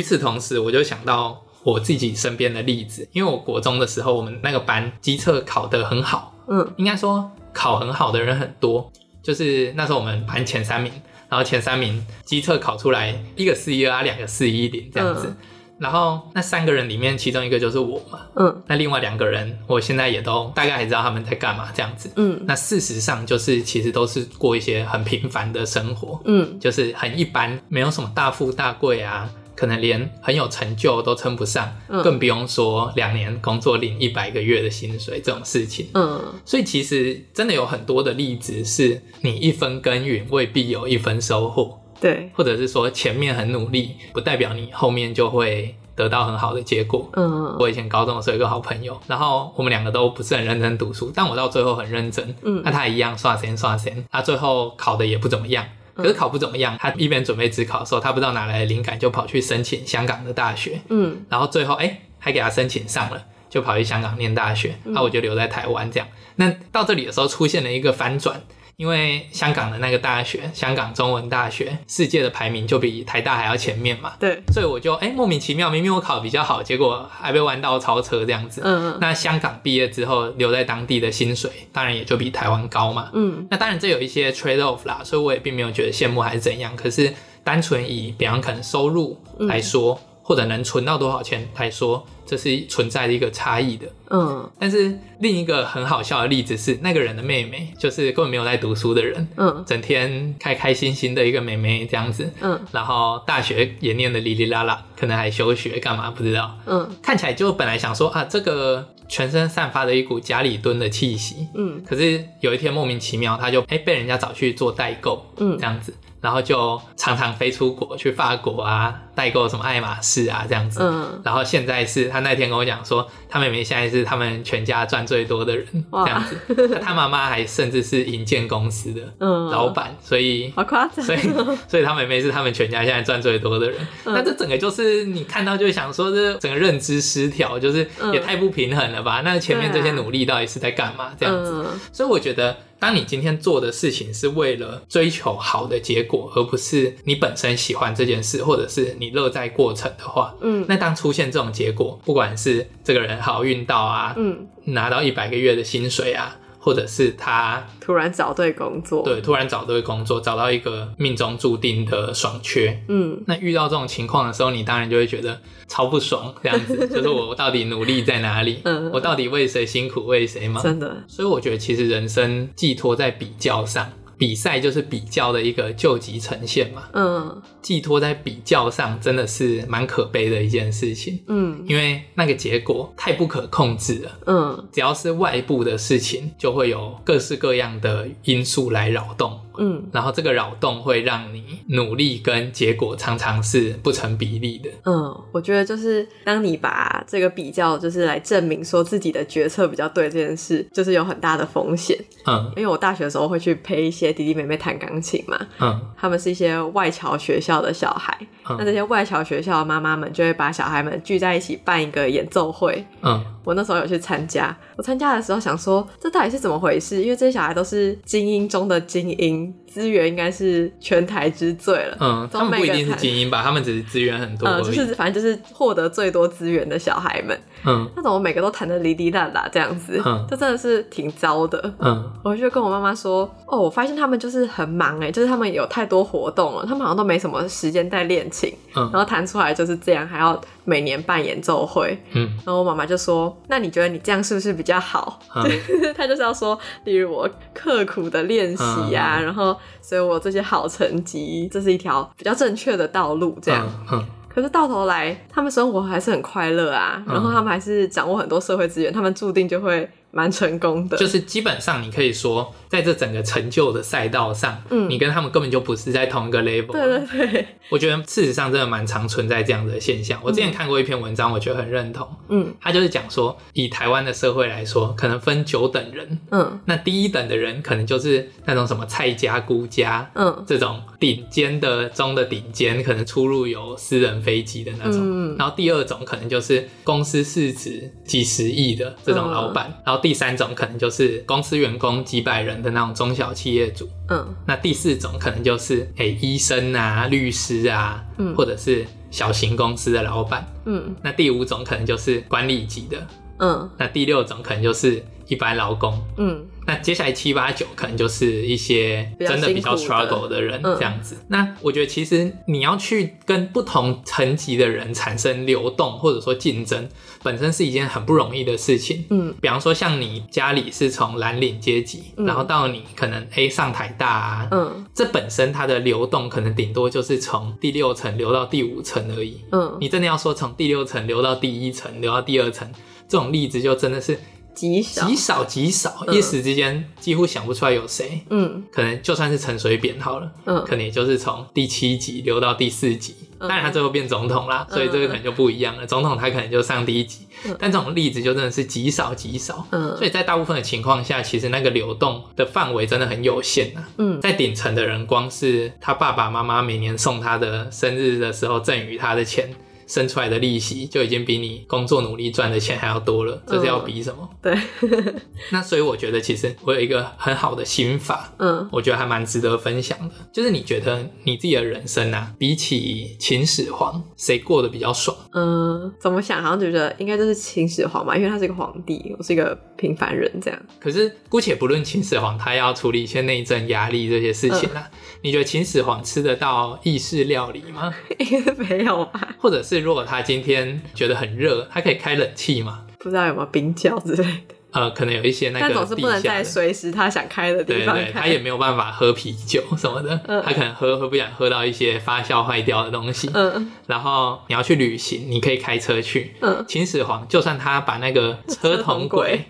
[0.00, 8.92] 此同时，我就想到我自己身边的例子，因为我国中的时候，我们那个班机测考得很好，嗯，应该说考很好的人很多，
[9.24, 10.92] 就是那时候我们班前三名。
[11.34, 15.26] 然后前三名机测考出来，一个四一二啊，两个四一零这样子。
[15.26, 15.36] 嗯、
[15.80, 18.20] 然后那三个人里面，其中一个就是我嘛。
[18.36, 18.62] 嗯。
[18.68, 22.08] 那另外两个人，我现在也都大概还知道他们在干嘛这样子。
[22.14, 22.40] 嗯。
[22.46, 26.22] 那事实上就是，其实都是过一些很平凡的生活。
[26.24, 26.56] 嗯。
[26.60, 29.28] 就是很一般，没有什么大富大贵啊。
[29.56, 35.88] 可能连很有成就都称不上，嗯、更不用说两年工作领一百个月的薪水这种事情。
[35.94, 41.80] 嗯，所以其实真的有很多的例子，是你一分耕耘未必有一分收获。
[42.00, 47.08] 对，或者是说前面很努力，不代表你后面就会得到很好的结果。
[47.14, 52.34] 嗯，我以前高中的时候有一个好朋友，然后我们两个都不是很认真读书，但我到最后很认真。
[52.42, 55.64] 嗯，那他一样刷钱刷钱，他最后考的也不怎么样。
[55.94, 60.80] 可是考不怎么样，他一边准备自考的时候，他不知道哪来的灵感，就跑去申请香港的大学。
[60.88, 64.74] 嗯，然后最后哎、欸，还给他申请上了，就跑去香港念大学。
[64.84, 66.08] 那、我就留在台湾这样。
[66.36, 68.42] 那到这里的时候，出现了一个反转。
[68.76, 74.14] 因为香港的那个大学，香港中文大学，世界的排名就比台大还要前面嘛。
[74.18, 78.60] 对，所以我就哎、欸、莫名其妙，明明我考比较好，结果还被弯道超车这样子。
[78.64, 78.98] 嗯嗯。
[79.00, 83.10] 那香港毕业之后留在当地的薪水，当然也就比台湾高嘛。
[83.12, 83.46] 嗯。
[83.50, 86.74] 那当然这有一些 trade off 啦，所以我也并没有觉得羡慕还是怎样。
[86.76, 90.00] 可是单纯以比方可能收入来说。
[90.02, 93.86] 嗯或者能存到多少钱来说，这是存在的一个差异的。
[94.08, 115.92] 嗯，但是另一个很好笑的例子是，那个人的妹妹，就是根本没有在读书的人，嗯，整天开开心心的一个妹妹这样子，嗯，然后大学也念得哩哩啦啦，可能还休学干嘛不知道，嗯，看起来就本来想说啊，这个全身散发着一股家里蹲的气息，嗯，可是有一天莫名其妙，他就哎、欸、被人家找去做代购，嗯，这样子。
[116.24, 120.80] 然后就常常飞出国去法国啊，代购什么爱马仕啊这样子。
[120.82, 121.20] 嗯。
[121.22, 126.80] 然后现在是他那天跟我讲说，他妹妹现在是他们全家赚最多的人，这样子。
[126.80, 129.02] 他妈妈还甚至是银建公司的
[129.50, 131.04] 老板，嗯、所以好夸张。
[131.04, 131.20] 所以
[131.68, 133.78] 所以他妹妹是他们全家现在赚最多的人。
[134.06, 139.20] 嗯、那这整个就是你看到就想说，这整个认知失调，就是也太不平衡了吧？
[139.20, 141.10] 嗯、那前面这些努力到底是在干嘛？
[141.20, 141.66] 这样子。
[141.66, 142.56] 嗯、所以我觉得。
[142.78, 156.36] 当你今天做的事情是为了追求好的结果，而不是你本身喜欢这件事，或者是你乐在过程的话，嗯，那当出现这种结果，不管是这个人好运到啊，嗯，拿到一百个月的薪水啊。
[156.64, 165.38] 或者是他突然找对工作，对，突然找对工作，找到一个命中注定的爽缺，嗯，那遇到这种情况的时候，你当然就会觉得
[165.68, 168.62] 超不爽，这样子， 就是我到底努力在哪里？
[168.64, 170.62] 嗯，我到底为谁辛苦为谁忙？
[170.62, 173.92] 真的，所以我觉得其实人生寄托在比较上。
[174.16, 189.40] 比赛就是比较的一个救急呈现嘛，嗯，寄托在比较上真的是蛮可悲的一件事情，嗯，因为那个结果太不可控制了，嗯，只要是外部的事情，就会有各式各样的因素来扰动。
[189.56, 194.68] 嗯，然后这个扰动会让你努力跟结果常常是不成比例的。
[194.84, 201.96] 嗯，我觉得就是当你把这个比较就是来证明说自己的决策比较对这件事，就是有很大的风险。
[202.26, 205.38] 嗯，因为我大学的时候会去陪一些弟弟妹妹弹钢琴嘛。
[205.60, 208.16] 嗯，他们是一些外侨学校的小孩。
[208.48, 212.84] 嗯，那这些外侨学校的妈妈们就会把小孩们聚在一起办一个演奏会。
[213.02, 214.56] 嗯，我那时候有去参加。
[214.76, 217.02] 我参加的时候想说，这到底是怎么回事？
[217.02, 219.54] 因为这些小孩都是精英中的精英。
[219.74, 221.96] 资源应该是全台之最了。
[221.98, 223.42] 嗯，他们不一定是精英吧？
[223.42, 224.48] 他们只是资源很多。
[224.48, 227.36] 嗯，就是反正就是获得最多资源的小孩们。
[227.66, 230.00] 嗯，那怎么每个都弹得哩哩啦啦这样子？
[230.06, 231.74] 嗯，这真的是挺糟的。
[231.80, 238.54] 嗯，我就跟我妈妈说，哦，我发现他们就是很忙哎，就是他们有太多活动了，他们好像都没什么时间在练琴。
[238.76, 241.98] 嗯，然后弹出来就是这样，还要每年办演奏会。
[242.12, 245.20] 嗯，然后我妈妈就说，那你觉得你这样是不是比较好？
[245.34, 245.44] 嗯，
[245.96, 249.56] 他就是要说，例如我刻苦的练习呀，然后。
[249.80, 253.38] 所以我这些好成绩，这是一条比较正确的道路。
[253.42, 257.02] 这样，嗯、可是到头来，他们生活还是很快乐啊。
[257.06, 260.96] 嗯、然后他们还是掌握很多社会资源，他们注定就会蛮成功的。
[260.96, 266.72] 就是基本上你可以说，在这整个成就的赛道上，嗯，你跟他们根本就不是在同一个 level。
[266.72, 270.20] 对对对，我觉得事实上真的蛮常存在这样的现象。
[270.22, 272.08] 我之前看过一篇文章，我觉得很认同。
[272.28, 276.18] 嗯，他就是讲说，以台湾的社会来说，可能分九等人。
[276.30, 285.00] 嗯，那第一等的人可能就是那种什么蔡家、辜家，嗯，这种顶尖的中的顶尖，可能出入有私人飞机的那种。
[285.02, 293.88] 嗯，然后第二种可能就是公司市值几十亿的这种老板，然后第三种可能就是公司员工几百人的那种中小企业主。
[294.10, 300.46] 嗯，那第四种可能就是诶、欸、医生啊、律师啊，嗯，或者是小型公司的老板。
[300.66, 302.98] 嗯，那第五种可能就是管理级的。
[303.38, 305.98] 嗯，那第六种可能就是一般劳工。
[306.18, 306.44] 嗯。
[306.66, 311.14] 那接下来七八九可能就是一些真的比较 struggle 的人这样子。
[311.16, 316.88] 嗯、那我觉得其实你要去跟不同层级的人产生流动或者说竞争，
[317.24, 319.04] 本身是一件很不容易的事情。
[319.10, 329.40] 嗯，比方说像你家里是从蓝领阶级，嗯、然后到你可能 A 上台大啊，嗯，这本身它的流动可能顶多就是从第六层流到第五层而已。
[329.50, 332.70] 嗯，你真的要说从第六层流到第一层，流到第二层，
[333.08, 334.16] 这种例子就真的是。
[334.54, 338.20] 极少极少极少，一时之间几乎想不出来有谁。
[338.30, 343.16] 嗯，可能就算是陈水扁好了，嗯，可能也就是从第七级流到第四级。
[343.48, 345.86] 当然他最后变总统啦，所以这个可能就不一样了。
[345.86, 347.26] 总统他可能就上第一级，
[347.58, 349.66] 但这种例子就真的是极少极少。
[349.70, 353.88] 嗯，所以在大部分的情况下，其实那个流动的范围真的很有限啊。
[353.98, 359.50] 嗯，在顶层的人，光是他爸爸妈妈每年送他的生日的时候赠予他的钱。
[359.86, 364.28] 生出来的利息就已经比你工作努力赚的钱还要多了，这是要比什么？
[364.42, 365.14] 嗯、对，
[365.50, 375.16] 那所以我觉得其实我有一个很好的心法，嗯，我觉得还蛮值得分享的，就是你觉得你自己的人生啊，比起秦始皇，谁过得比较爽？
[375.32, 380.60] 嗯，怎么想好像觉得应该就是秦始皇嘛，因为他是一个皇帝，我是一个平凡人，这样。
[380.80, 387.92] 可是姑且不论秦始皇，他要处理一些内政压力这些事情啊，嗯、你觉得秦始皇吃得到意式料理吗？
[388.18, 389.36] 应该没有吧？
[389.38, 389.73] 或者是？
[389.80, 392.86] 如果他今天觉得很热，他可以开冷气吗？
[392.98, 394.54] 不知道有没有冰窖之类的。
[394.74, 398.02] 呃，可能有一些那个，但总是不能在随时他想开的地方开。
[398.02, 403.30] 对对，他也没有办法喝啤酒什么的，嗯、他可能喝会不想喝到一些发酵坏掉的东西。
[403.32, 406.34] 嗯，然后你要去旅行，你可以开车去。
[406.40, 409.44] 嗯，秦始皇就算他把那个车同轨。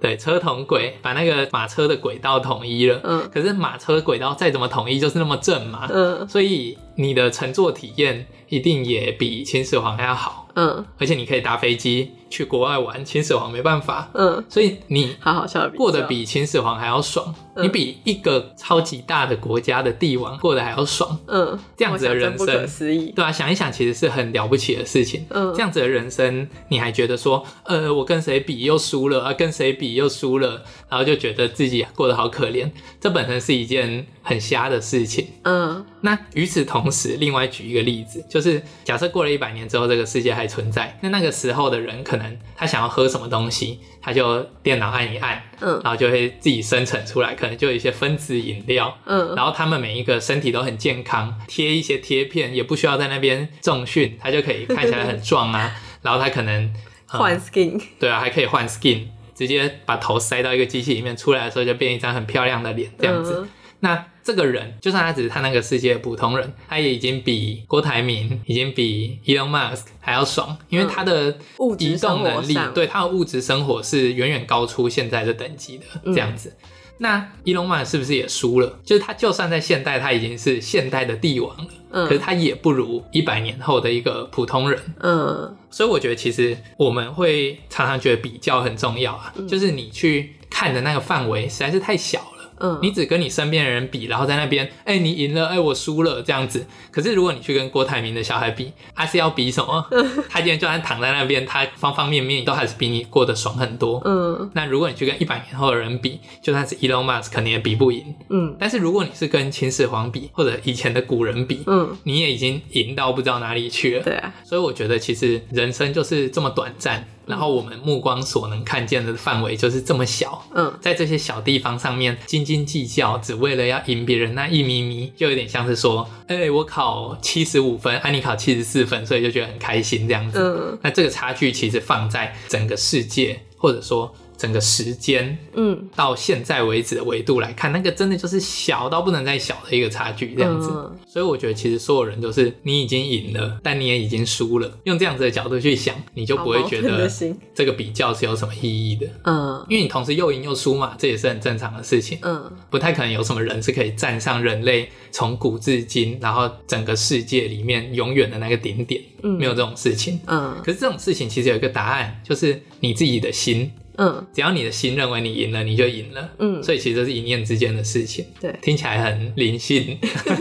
[0.00, 3.00] 对，车同轨，把那个马车的轨道统一了。
[3.04, 5.88] 嗯，可是马车轨道再怎么统一，就是那么正嘛。
[5.92, 10.48] 嗯，所以你的乘坐体验一定也比秦始皇还要好。
[10.56, 14.08] 嗯，而且你可以搭飞机去国外玩，秦始皇没办法。
[14.14, 17.34] 嗯，所以你好好笑，过得比秦始皇还要爽。
[17.56, 42.19] 你比一个超级大的国家的帝王过得还要爽，嗯，这样子的人生，不可思议，对啊，想一想，其实是很了不起的事情，嗯，这样子的人生，你还觉得说，呃，我跟谁比又输了啊，跟谁比又输了，然后就觉得自己过得好可怜，这本身是一件很瞎的事情，嗯，那与此同时，另外举一个例子，就是假设过了一百年之后，这个世界还存在，那那个时候的人，可能
[42.56, 55.72] 他想要喝什么东西，他就电脑按一按，嗯，然后就会自己生成出来，可能就有一些分子饮料，嗯，然后他们每一个身体都很健康，贴一些贴片也不需要在那边重训，他就可以看起来很壮啊。
[56.02, 56.72] 然后他可能
[57.06, 59.04] 换 skin，对啊，还可以换 skin，
[59.34, 63.46] 直接把头塞到一个机器里面，出来的时候就变一张很漂亮的脸，这样子。
[63.80, 71.36] 那这个人，就算他只是他那个世界的普通人，他也已经比郭台铭，已经比 Elon Musk 还要爽，因为他的
[71.78, 76.54] 移动能力，对他的物质生活是远远高出现在的等级的，这样子。
[76.60, 76.68] 嗯、
[76.98, 78.78] 那 Elon Musk 是不是也输了？
[78.84, 84.78] 就是他就算在现代，他已经是现代的帝王了，嗯、可是他也不如一百年后的一个普通人。
[85.00, 92.39] 嗯，所以我觉得其实我们会常常觉得比较很重要啊，嗯、就是你去看的那个范围实在是太小了。
[92.60, 96.66] 嗯，你只跟你身边的人比，然后在那边，哎、欸，你赢了，哎、欸，我输了这样子。
[96.90, 99.86] 可是如果你去跟郭台铭的小孩比，他是要比什么？
[100.28, 104.00] 他今天就算躺在那边，他方方面面都还是比你过得爽很多。
[104.04, 108.14] 嗯，那如果你去跟一百年后的人比，就算是 Elon Musk，肯定也比不赢。
[108.28, 114.04] 嗯，但是如果你是跟秦始皇比，或者以前的古人比，嗯，你也已经赢到不知道哪里去了。
[114.04, 117.06] 对啊，所以我觉得其实人生就是这么短暂。
[117.30, 130.38] 然后我们目光所能看见的范围就是这么小，嗯，在这些小地方上面斤斤计较，只为了要赢别人那一咪咪，就有点像是说，哎、欸，我考七十五分，啊，你考七十四分，所以就觉得很开心这样子。
[130.38, 134.14] 嗯，那这个差距其实放在整个世界，或者说。
[134.40, 140.70] 整个时间，嗯，到现在为止的维度来看，那个真的就是小到不能再小的一个差距，这样子。
[140.72, 144.78] 嗯、所以我觉得其实所有人都是你已经赢了，但你也已经输了。
[144.84, 147.06] 用这样子的角度去想，你就不会觉得
[147.54, 149.06] 这个比较是有什么意义的。
[149.24, 152.18] 嗯，因为你同时又赢又输嘛，这也是很正常的事情。
[152.22, 159.02] 嗯，不太可能有什么人是可以站上人类从古至今，然后整个世界里面永远的那个顶点。
[159.22, 160.18] 嗯，没有这种事情。
[160.26, 163.70] 嗯，可是这种事情其实有一个答案，就是你自己的心。
[163.96, 166.30] 嗯，只要你的心认为你赢了，你就赢了。
[166.38, 168.24] 嗯，所以其实是一念之间的事情。
[168.40, 169.98] 对，听起来很灵性，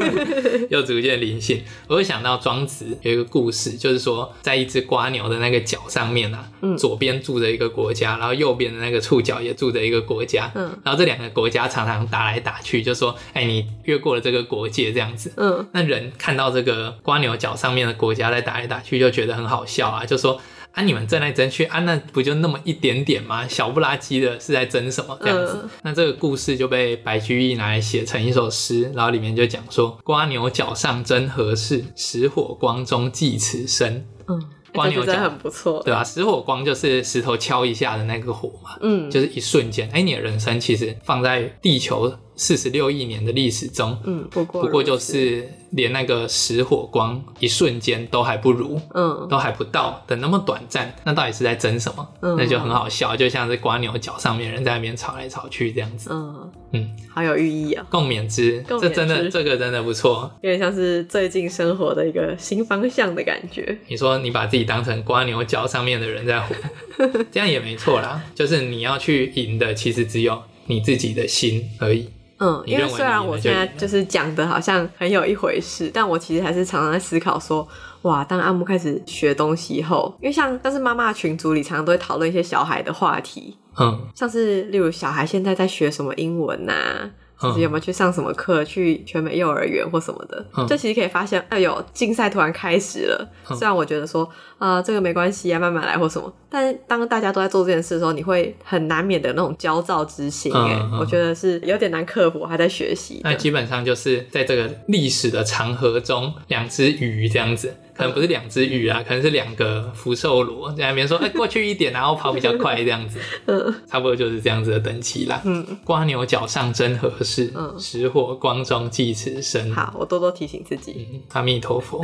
[0.70, 1.62] 又逐渐灵性。
[1.88, 10.52] 我会想到庄子有一个故事，就是说在一只瓜牛的那个角上面啊，嗯，左边住着一个国家，然后右边的那个触角也住着一个国家。
[10.56, 20.40] 嗯，然后这两个国家常常打来打去，就说：“哎，你越过了这个国界，这样子。”嗯，那人看到这个瓜牛角上面的国家在打来打去，就觉得很好笑啊，就说。
[20.80, 20.82] 啊！
[20.82, 23.46] 你们争来争去啊，那不就那么一点点吗？
[23.46, 25.60] 小不拉几的是在争什么这样子？
[25.62, 31.84] 呃、那这个故事就被白居易拿来写成一首诗，然后里面就讲说：瓜牛角上争何事？
[31.98, 34.08] 石火光中寄此身。
[34.30, 34.42] 嗯，
[34.74, 36.04] 瓜牛角很不错，对吧、啊？
[36.04, 39.86] 石火光就是石头敲一下的那个火嘛，嗯，就是一瞬间。
[39.90, 45.48] 哎、欸，你的人生其实放在地球四十六亿年的历史中，嗯，不过不过就是。
[45.74, 52.10] 连那个石火光一瞬间都还不如，嗯，都还不到的那么短暂，那到底是在争什么？
[52.24, 57.86] 嗯，那就很好笑，就像是瓜牛角上面人在那边吵来吵去这样子，嗯嗯，好有寓意啊！
[57.88, 63.78] 共勉之，共勉之，这真的这个真的不错，有点像是最近生活的一个新方向的感觉。
[63.88, 66.56] 你说你把自己当成瓜牛角上面的人在活，
[67.32, 72.10] 这样也没错啦，就是你要去赢的，其实只有你自己的心而已。
[72.40, 77.68] 嗯，因为虽然我现在就是讲的好像很有一回事，但我其实还是常常在思考说，
[78.04, 87.12] 哇，当阿木开始学东西以后，因为像但是妈妈群组里常常都会讨论一些小孩的话题，嗯，像是例如小孩现在在学什么英文呐、啊。
[87.42, 93.32] 就是有没有去上什么课，去全美幼儿园或什么的，嗯、就其实可以发现，哎呦，竞赛突然开始了。
[93.50, 94.26] 嗯、虽然我觉得说，
[94.58, 103.22] 啊、呃，这个没关系啊，慢慢来或什么，但是当大家都在做这件事的时候，你会很难免的那种焦躁之心，哎、嗯，嗯、我觉得是有点难克服，还在学习。
[103.24, 107.76] 那基本上就是在这个历史的长河中，两只鱼这样子。
[107.94, 113.20] 可能不是两只鱼啊，可能是两个福寿螺在那边说：“哎、欸，过去一点，然后跑比较快这样子。
[113.46, 115.42] ”嗯，差不多就是这样子的等级啦。
[115.44, 117.52] 嗯，瓜牛角上真合适？
[117.54, 119.70] 嗯，石火光中寄此生。
[119.74, 121.10] 好，我多多提醒自己。
[121.12, 122.02] 嗯，阿弥陀佛。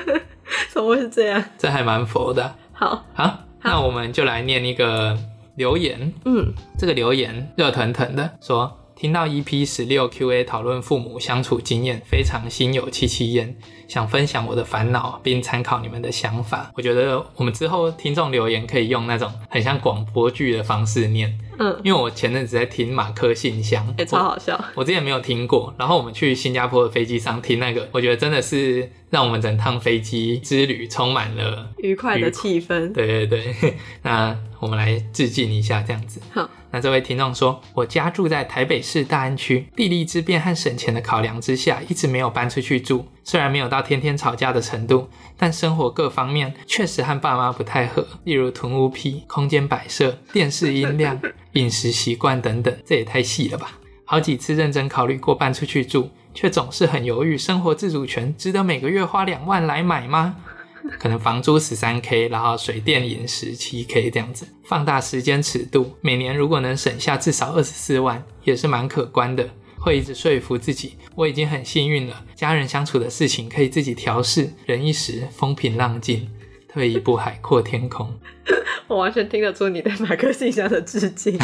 [0.70, 1.42] 怎么会是这样？
[1.56, 2.54] 这还蛮佛的。
[2.74, 5.18] 好，好，那我们就来念一个
[5.54, 6.12] 留言。
[6.24, 8.78] 嗯，这个留言热腾腾的说。
[9.02, 13.52] 听到 EP 十六 QA 讨论父母相处经验，非常心有戚戚焉，
[13.88, 16.70] 想分享我的烦恼，并参考你们的想法。
[16.76, 21.36] 我觉得我们之后听众留言可以用那种很像广播剧的方式念。
[21.58, 24.64] 嗯，因为我前阵子在听马克信箱，也、欸、超好笑我。
[24.76, 32.92] 我之前没有听过，然后我们去新加坡的飞机上听那个，我觉得真的是让我们整趟飞机之旅充满了愉快的气氛。
[32.92, 36.20] 对对对， 那我们来致敬一下，这样子。
[36.32, 36.48] 好。
[36.72, 43.04] 那这位听众说，我家住在台北市大安区，地利之便和省钱的考量之下，一直没有搬出去住。
[43.22, 45.06] 虽然没有到天天吵架的程度，
[45.36, 51.20] 但生活各方面确实和爸妈不太合，例如囤物癖、空间摆设、电视音量、
[51.52, 53.78] 饮食习惯等等，这也太细了吧！
[54.06, 57.36] 好几次认真考虑过搬出去住，却总是很犹豫。
[57.36, 60.36] 生活自主权值得每个月花两万来买吗？
[60.98, 69.48] 可能房租十三 k，然后水电饮食七 k 这样子，放大时间尺度，每年如果能省下至少二十四万，也是蛮可观的。
[69.78, 76.28] 会一直说服自己，我已经很幸运了，家人相处的事情可以自己调试，忍一时风平浪静。
[76.68, 78.14] 退一步，海阔天空。
[78.88, 81.38] 我完全听得出你对马克信箱的致敬。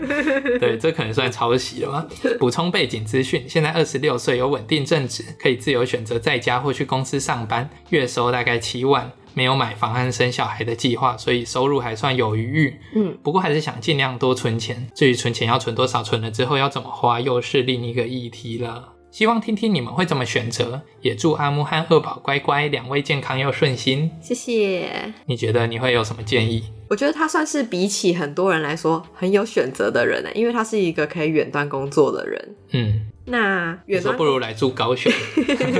[0.60, 2.06] 对，这可能算抄袭了吗？
[2.38, 12.76] 补充背景资讯：现在二十六岁，有稳定正职，可以自由选择在家或去公司上班，月收大概七万，没有买房和生小孩的计划，所以收入还算有余裕。
[12.94, 14.86] 嗯，不过还是想尽量多存钱。
[14.94, 18.95] 至于存钱要存多少，存了之后要怎么花，又是另一个议题了。
[19.16, 24.10] 希望听听你们会怎么选择，也祝阿木和二宝乖乖，两位健康又顺心。
[24.20, 25.14] 谢谢。
[25.24, 26.62] 你觉得你会有什么建议？
[26.90, 32.56] 我觉得他算是比起很多人来说很有选择的人呢，因为他是一个可以远端工作的人。
[32.72, 35.10] 嗯，那远端不如来住高雄。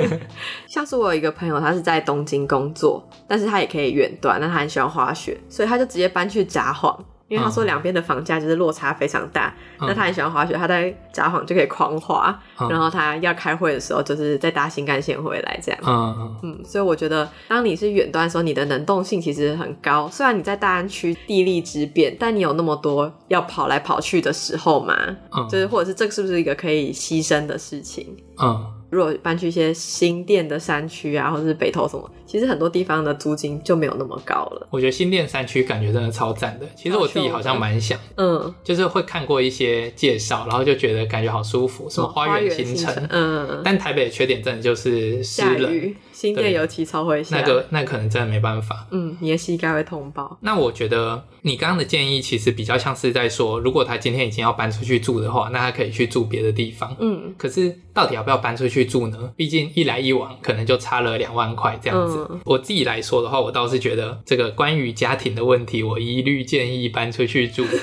[0.66, 6.98] 像是我有一个朋友，他是在东京工作，但是他也可以远端，那他很喜欢滑雪，所以他就直接搬去札幌。
[7.28, 9.52] 因为他说两边的房价就是落差非常大。
[9.80, 12.38] 嗯、那他很喜欢滑雪，他在札幌就可以狂滑。
[12.60, 15.80] 嗯、然后他要开会的时候，就是再搭新干线回来这样。
[15.84, 20.08] 嗯嗯嗯，所以我觉得当你是远端的时候，你的能动性其实很高。
[20.08, 24.94] 虽然你在大安区地利之便，但你有那么多要跑来跑去的时候嘛。
[25.36, 28.16] 嗯，就是或者是这个是不是一个可以牺牲的事情？
[28.40, 28.72] 嗯。
[28.96, 34.66] 如果搬去一些新店的山区啊，或者是北投什么，其实很多地方的租金就没有那么高了。
[34.70, 36.66] 我觉得新店山区感觉真的超赞的。
[36.74, 43.60] 其实我自己好像蛮想，嗯，就是会看过一些介绍，然后就觉得感觉好舒服，什么花园新城，嗯。
[43.62, 47.38] 但台北的缺点真的就是湿冷，新店尤其超会下。
[47.38, 48.86] 那个那可能真的没办法。
[48.90, 50.38] 嗯，你的膝盖会痛爆。
[50.40, 56.96] 那我觉得你刚刚的建议其实比较像是在说，如果他今天已经要搬出去住的话，那他可以去住别的地方。
[56.98, 59.30] 嗯，可是到底要不要搬出去住呢？
[59.36, 62.26] 毕竟一来一往可能就差了两万块这样子。
[62.30, 67.66] 嗯、我自己来说的话，我倒是觉得这个关于家庭的问题，我一律建议搬出去住。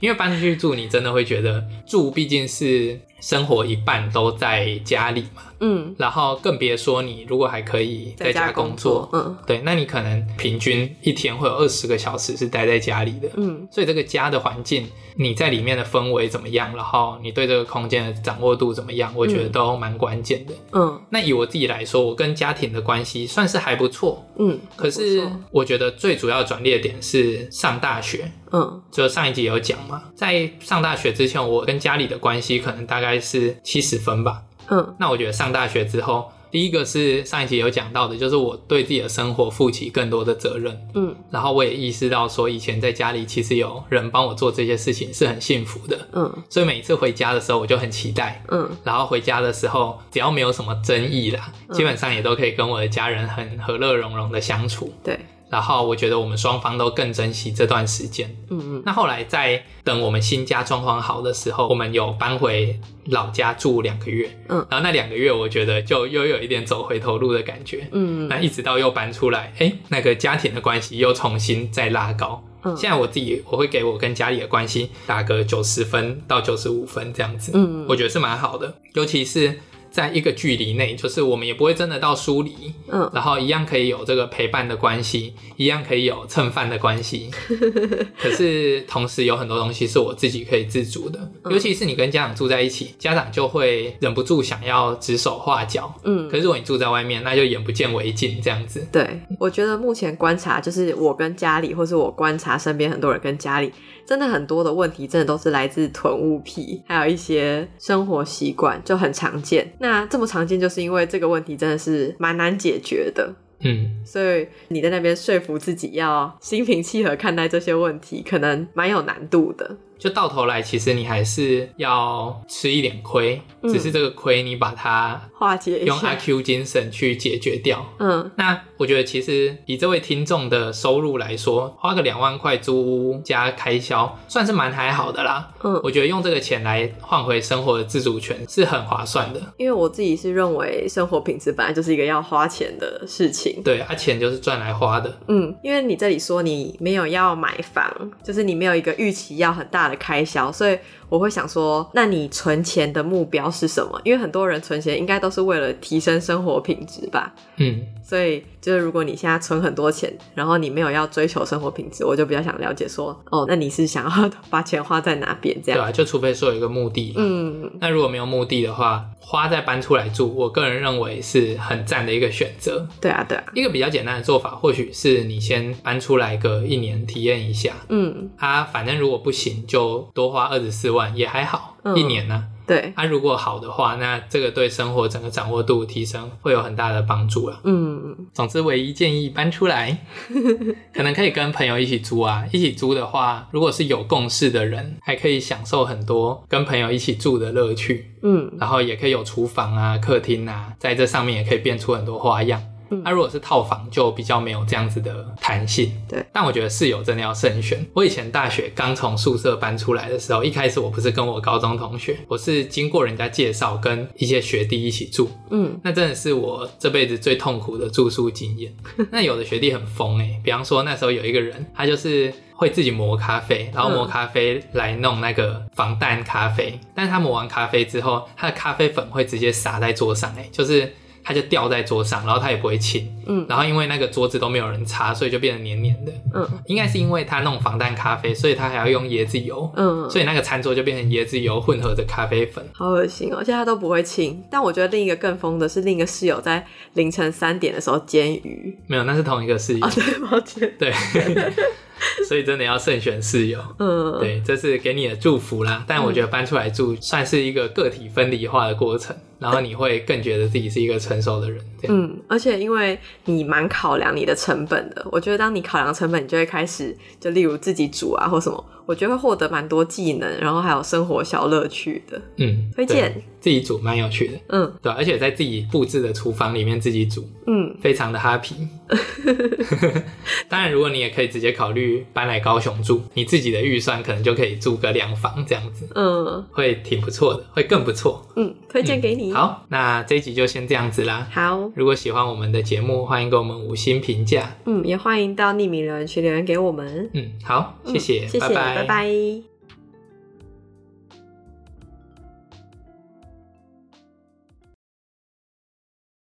[0.00, 5.42] 因为搬出去住，你真的会觉得住毕竟是生活一半都在家里嘛。
[5.62, 13.28] 嗯，然后更别说你如果还可以在家工作，工作嗯，对，那你可能平均一天会有二十个小时是待在家里的。
[13.36, 20.54] 嗯，所以这个家的环境，你在里面的氛围怎么样，然后你对这个空间的掌握度怎么样，我觉得都蛮关键的。
[20.72, 24.24] 嗯，那以我自己来说，我跟家庭的关系算是还不错。
[24.38, 28.32] 嗯，可是我觉得最主要转捩点是上大学。
[28.52, 34.42] 嗯，就上一集有讲嘛，在上大学之前，我跟家里的关系可能大概是七十分吧。
[34.68, 40.80] 嗯，那我觉得上大学之后，第一个是上一集有讲到的，就是我对自己的生活负起更多的责任。
[40.94, 45.98] 嗯，然后我也意识到说，以前在家里其实有人帮我做这些事情是很幸福的。
[46.12, 48.44] 嗯，所以每次回家的时候，我就很期待。
[48.48, 54.92] 嗯，然后回家的时候，只要没有什么争议啦，基本上也都可以跟我的家人很和乐融融的相处。
[55.02, 55.18] 对。
[55.50, 58.34] 然后我觉得我们双方都更珍惜这段时间。
[58.50, 58.82] 嗯嗯。
[58.86, 64.30] 那后来在等我们新家装潢好的时候，我们有搬回老家住两个月。
[64.48, 64.64] 嗯。
[64.70, 67.88] 然后那两个月，我觉得就又有一点走回头路的感觉。
[67.90, 68.28] 嗯。
[68.28, 72.42] 那一直到又搬出来，哎，那个家庭的关系又重新再拉高。
[72.62, 72.76] 嗯。
[72.76, 77.50] 现在我自己我会给我跟家里的关系打个九十分到九十五分这样子。
[77.54, 77.84] 嗯。
[77.88, 79.58] 我觉得是蛮好的，尤其是。
[79.90, 87.30] 在一个距离内，就是我们也不会真的到疏离，嗯，然后一样可以有这个陪伴的关系，一样可以有蹭饭的关系。
[88.18, 96.28] 可是同时有很多东西是我自己可以自主的，嗯、尤其是你跟家长住在一起，家长就会忍不住想要指手画脚，嗯。
[96.28, 98.86] 可是如果你住在外面，那就眼不见为净这样子。
[98.92, 103.72] 对，我觉得目前观察就是我跟家里，或是我观察身边很多人跟家里。
[104.06, 109.72] 真的很多的问题，真的都是来自囤物癖，还有一些生活习惯就很常见。
[109.82, 113.34] 那这么常见，就是因为这个问题真的是蛮难解决的。
[113.60, 119.76] 嗯，所以你在那边说服自己要心平气和看待这些问题，可能蛮有难度的。
[120.00, 127.86] 就到头来，其实你还是要吃一点亏，嗯、只是这个亏你把它化解，用阿 Q 精神去解决掉。
[127.98, 135.52] 嗯，那我觉得其实以这位听众的收入来说，花个两万块租屋加开销，算是蛮还好的啦。
[135.62, 139.40] 嗯，我觉得用这个钱来换回生活的自主权是很划算的。
[139.58, 143.62] 因为我自己是认为生活品质本来就是一个要花钱的事情。
[143.62, 145.14] 对，啊，钱就是赚来花的。
[145.28, 150.78] 嗯，因为你这里说你没有要买房，就是你没有一个预期要很大的开销，所以
[151.08, 154.00] 我会想说，那你存钱的目标是什么？
[154.04, 157.34] 因为很多人存钱应该都是为了提升生活品质吧。
[157.56, 165.60] 嗯，所以就是如果你现在存很多钱，然后你没有要追求生活品质，我就比较想了解说，哦，那你是想要 把钱花在哪边？
[165.62, 165.80] 这样。
[165.80, 167.14] 对啊，就除非说有一个目的。
[167.16, 172.88] 嗯，那如果没有目的的话，花再搬出来住，我个人认为是很赞的一个选择。
[173.00, 173.44] 对啊，对啊。
[173.54, 177.76] 一个比较简单的做法，或许是你先搬出来个一年体验一下。
[177.90, 182.44] 嗯，啊，反正如果不行，就多花二十四万也还好，嗯、一年呢、啊。
[182.66, 187.60] 对，啊，如果好的话，那这个对生活整个掌握度提升会有很大的帮助啊。
[187.64, 190.06] 嗯，总之，唯一建议搬出来，
[190.94, 192.44] 可能可以跟朋友一起租啊。
[192.52, 198.12] 一起租的话，如果是有共识的人，还可以享受很多跟朋友一起住的乐趣。
[198.22, 202.62] 嗯，然后也可以有厨房啊、客厅啊，在这上面也可以变出很多花样。
[203.04, 205.92] 那、如果是套房，就比较没有这样子的弹性。
[206.08, 207.84] 对，但我觉得室友真的要慎选。
[207.94, 215.30] 我以前大学刚从宿舍搬出来的时候，一开始我不是跟我高中同学，我是经过人家介绍，跟一些学弟一起住。
[215.50, 218.74] 嗯，那真的是我这辈子最痛苦的住宿经验。
[219.10, 226.78] 那有的学弟很疯哎、欸，比方说那时候有一个人，他就是会自己磨咖啡，然后磨咖啡来弄那个防弹咖啡。
[226.80, 230.92] 嗯、但是他磨完咖啡之后，他的咖啡粉会直接洒在桌上哎、欸，就是。
[231.22, 233.08] 它就掉在桌上，然后它也不会清。
[233.26, 236.12] 嗯，然后因为那个桌子都没有人擦，所以就变得黏黏的。
[236.34, 239.70] 嗯，应该是因为它弄防弹咖啡，所以它还要用椰子油。
[239.76, 243.36] 嗯，所以那个餐桌就变成椰子油混合着咖啡粉，好恶心哦！
[243.38, 244.42] 而且它都不会清。
[244.50, 248.76] 但我觉得另一个更疯的是，另一个室友在凌晨三点的时候煎鱼。
[248.86, 249.86] 没有，那是同一个室友。
[249.86, 250.74] 哦，对，抱歉。
[250.78, 250.92] 对。
[252.28, 255.84] 所以真的要慎选室友，嗯，对，这是给你的祝福啦。
[255.86, 261.64] 但我觉得搬出来住算是一个个体分离化的过程，然后你会更觉得自己是一个成熟的人。
[261.88, 272.20] 嗯，而且因为你蛮考量你的成本的，我觉得当你考量成本，你就会开始，就例如自己煮啊或什么，我觉得会获得蛮多技能，然后还有生活小乐趣的。
[272.38, 274.34] 嗯，推荐自己煮蛮有趣的。
[274.48, 278.66] 嗯，对，而且在自己布置的厨房里面自己煮，嗯，非常的 happy。
[280.50, 288.26] 当然，如果你也可以直接考虑搬来高雄住，你自己的预算可能就可以住个两房这样子，嗯，会挺不错的，会更不错。
[288.34, 289.30] 嗯，推荐给你。
[289.30, 289.34] 嗯。
[289.34, 291.28] 好，那这一集就先这样子啦。
[291.30, 294.56] 好，如果喜欢我们的节目，欢迎给我们五星评价。
[294.64, 297.08] 嗯，也欢迎到匿名留言区留言给我们。
[297.14, 298.79] 嗯，好，谢谢，嗯、谢谢，拜拜。
[298.80, 299.49] 拜拜。